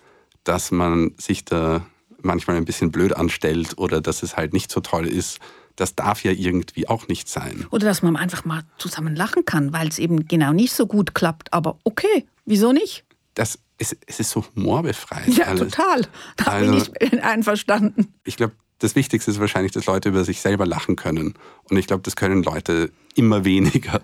Dass 0.44 0.70
man 0.70 1.12
sich 1.18 1.44
da 1.44 1.86
manchmal 2.20 2.56
ein 2.56 2.64
bisschen 2.64 2.92
blöd 2.92 3.16
anstellt 3.16 3.78
oder 3.78 4.00
dass 4.00 4.22
es 4.22 4.36
halt 4.36 4.52
nicht 4.52 4.70
so 4.70 4.80
toll 4.80 5.08
ist, 5.08 5.40
das 5.76 5.94
darf 5.94 6.22
ja 6.22 6.30
irgendwie 6.30 6.88
auch 6.88 7.08
nicht 7.08 7.28
sein. 7.28 7.66
Oder 7.70 7.86
dass 7.86 8.02
man 8.02 8.16
einfach 8.16 8.44
mal 8.44 8.62
zusammen 8.78 9.16
lachen 9.16 9.44
kann, 9.44 9.72
weil 9.72 9.88
es 9.88 9.98
eben 9.98 10.28
genau 10.28 10.52
nicht 10.52 10.72
so 10.72 10.86
gut 10.86 11.14
klappt. 11.14 11.52
Aber 11.52 11.78
okay, 11.84 12.26
wieso 12.44 12.72
nicht? 12.72 13.04
Das, 13.34 13.58
es, 13.82 13.96
es 14.06 14.20
ist 14.20 14.30
so 14.30 14.44
humorbefreit. 14.54 15.28
Ja, 15.28 15.46
alles. 15.46 15.72
total. 15.72 16.06
Da 16.36 16.44
also, 16.44 16.72
bin 16.72 16.82
ich 17.00 17.22
einverstanden. 17.22 18.14
Ich 18.24 18.36
glaube, 18.36 18.54
das 18.78 18.94
Wichtigste 18.96 19.30
ist 19.30 19.40
wahrscheinlich, 19.40 19.72
dass 19.72 19.86
Leute 19.86 20.08
über 20.08 20.24
sich 20.24 20.40
selber 20.40 20.66
lachen 20.66 20.96
können. 20.96 21.34
Und 21.64 21.76
ich 21.76 21.86
glaube, 21.86 22.02
das 22.02 22.16
können 22.16 22.42
Leute 22.42 22.90
immer 23.14 23.44
weniger. 23.44 24.00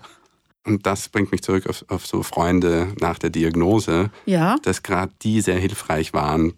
Und 0.65 0.85
das 0.85 1.09
bringt 1.09 1.31
mich 1.31 1.41
zurück 1.41 1.67
auf, 1.67 1.85
auf 1.87 2.05
so 2.05 2.23
Freunde 2.23 2.93
nach 2.99 3.17
der 3.17 3.29
Diagnose, 3.29 4.11
ja. 4.25 4.57
dass 4.63 4.83
gerade 4.83 5.11
die 5.21 5.41
sehr 5.41 5.57
hilfreich 5.57 6.13
waren, 6.13 6.53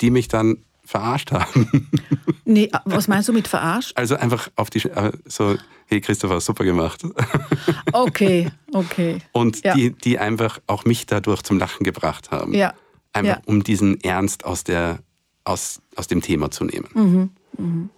die 0.00 0.10
mich 0.10 0.28
dann 0.28 0.64
verarscht 0.84 1.32
haben. 1.32 1.88
Nee, 2.44 2.70
was 2.84 3.06
meinst 3.06 3.28
du 3.28 3.32
mit 3.32 3.46
verarscht? 3.46 3.96
Also 3.96 4.16
einfach 4.16 4.50
auf 4.56 4.68
die, 4.68 4.80
äh, 4.80 5.12
so, 5.26 5.56
hey 5.86 6.00
Christopher, 6.00 6.40
super 6.40 6.64
gemacht. 6.64 7.02
Okay, 7.92 8.50
okay. 8.72 9.18
Und 9.30 9.64
ja. 9.64 9.74
die, 9.74 9.92
die 9.92 10.18
einfach 10.18 10.58
auch 10.66 10.84
mich 10.84 11.06
dadurch 11.06 11.42
zum 11.42 11.58
Lachen 11.58 11.84
gebracht 11.84 12.32
haben. 12.32 12.52
Ja. 12.52 12.74
Einfach 13.12 13.36
ja. 13.36 13.42
um 13.46 13.62
diesen 13.62 14.00
Ernst 14.02 14.44
aus 14.44 14.64
der 14.64 14.98
aus, 15.44 15.80
aus 15.96 16.06
dem 16.08 16.20
Thema 16.20 16.50
zu 16.50 16.64
nehmen. 16.64 16.88
Mhm. 16.94 17.30
Mhm. 17.58 17.90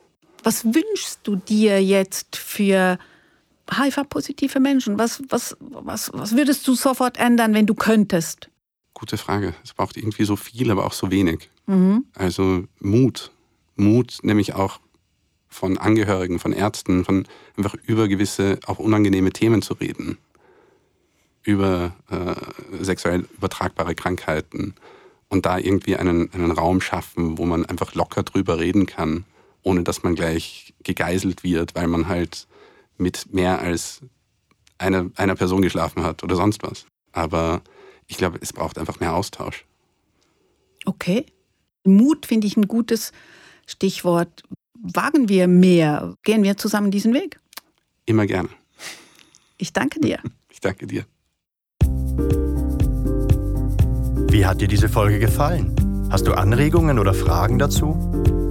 Was 0.42 0.64
wünschst 0.64 1.20
du 1.22 1.36
dir 1.36 1.82
jetzt 1.82 2.36
für 2.36 2.98
HIV-positive 3.70 4.60
Menschen? 4.60 4.98
Was, 4.98 5.22
was, 5.28 5.56
was, 5.60 6.10
was 6.12 6.36
würdest 6.36 6.66
du 6.68 6.74
sofort 6.74 7.16
ändern, 7.18 7.54
wenn 7.54 7.66
du 7.66 7.74
könntest? 7.74 8.50
Gute 8.92 9.16
Frage. 9.16 9.54
Es 9.64 9.72
braucht 9.72 9.96
irgendwie 9.96 10.24
so 10.24 10.36
viel, 10.36 10.70
aber 10.70 10.84
auch 10.84 10.92
so 10.92 11.10
wenig. 11.10 11.50
Mhm. 11.66 12.06
Also 12.14 12.64
Mut. 12.80 13.32
Mut, 13.76 14.18
nämlich 14.22 14.54
auch 14.54 14.80
von 15.48 15.78
Angehörigen, 15.78 16.38
von 16.38 16.52
Ärzten, 16.52 17.04
von 17.04 17.26
einfach 17.56 17.74
über 17.86 18.08
gewisse, 18.08 18.58
auch 18.66 18.78
unangenehme 18.78 19.30
Themen 19.30 19.62
zu 19.62 19.74
reden. 19.74 20.18
Über 21.42 21.94
äh, 22.10 22.82
sexuell 22.84 23.28
übertragbare 23.36 23.94
Krankheiten, 23.94 24.74
und 25.34 25.46
da 25.46 25.58
irgendwie 25.58 25.96
einen, 25.96 26.32
einen 26.32 26.52
Raum 26.52 26.80
schaffen, 26.80 27.38
wo 27.38 27.44
man 27.44 27.66
einfach 27.66 27.94
locker 27.94 28.22
drüber 28.22 28.58
reden 28.58 28.86
kann, 28.86 29.24
ohne 29.62 29.82
dass 29.82 30.02
man 30.02 30.14
gleich 30.14 30.74
gegeißelt 30.84 31.42
wird, 31.42 31.74
weil 31.74 31.88
man 31.88 32.08
halt 32.08 32.46
mit 32.98 33.34
mehr 33.34 33.58
als 33.58 34.00
einer, 34.78 35.10
einer 35.16 35.34
Person 35.34 35.62
geschlafen 35.62 36.04
hat 36.04 36.22
oder 36.22 36.36
sonst 36.36 36.62
was. 36.62 36.86
Aber 37.12 37.62
ich 38.06 38.16
glaube, 38.16 38.38
es 38.40 38.52
braucht 38.52 38.78
einfach 38.78 39.00
mehr 39.00 39.14
Austausch. 39.14 39.64
Okay. 40.84 41.26
Mut 41.84 42.26
finde 42.26 42.46
ich 42.46 42.56
ein 42.56 42.66
gutes 42.66 43.12
Stichwort. 43.66 44.42
Wagen 44.80 45.28
wir 45.28 45.48
mehr? 45.48 46.14
Gehen 46.24 46.42
wir 46.42 46.56
zusammen 46.56 46.90
diesen 46.90 47.14
Weg? 47.14 47.38
Immer 48.06 48.26
gerne. 48.26 48.48
Ich 49.58 49.72
danke 49.72 50.00
dir. 50.00 50.18
Ich 50.56 50.60
danke 50.60 50.86
dir. 50.86 51.04
Wie 54.30 54.46
hat 54.46 54.60
dir 54.60 54.68
diese 54.68 54.88
Folge 54.88 55.18
gefallen? 55.18 55.74
Hast 56.10 56.28
du 56.28 56.32
Anregungen 56.32 57.00
oder 57.00 57.12
Fragen 57.12 57.58
dazu? 57.58 57.96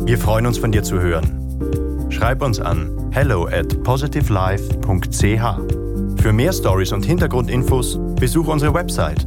Wir 0.06 0.18
freuen 0.18 0.46
uns 0.46 0.58
von 0.58 0.74
dir 0.74 0.84
zu 0.84 1.00
hören. 1.00 2.12
Schreib 2.12 2.42
uns 2.42 2.60
an 2.60 3.10
hello 3.14 3.46
at 3.46 3.82
positivelife.ch. 3.84 6.22
Für 6.22 6.34
mehr 6.34 6.52
Stories 6.52 6.92
und 6.92 7.06
Hintergrundinfos 7.06 7.98
besuche 8.16 8.52
unsere 8.52 8.74
Website 8.74 9.26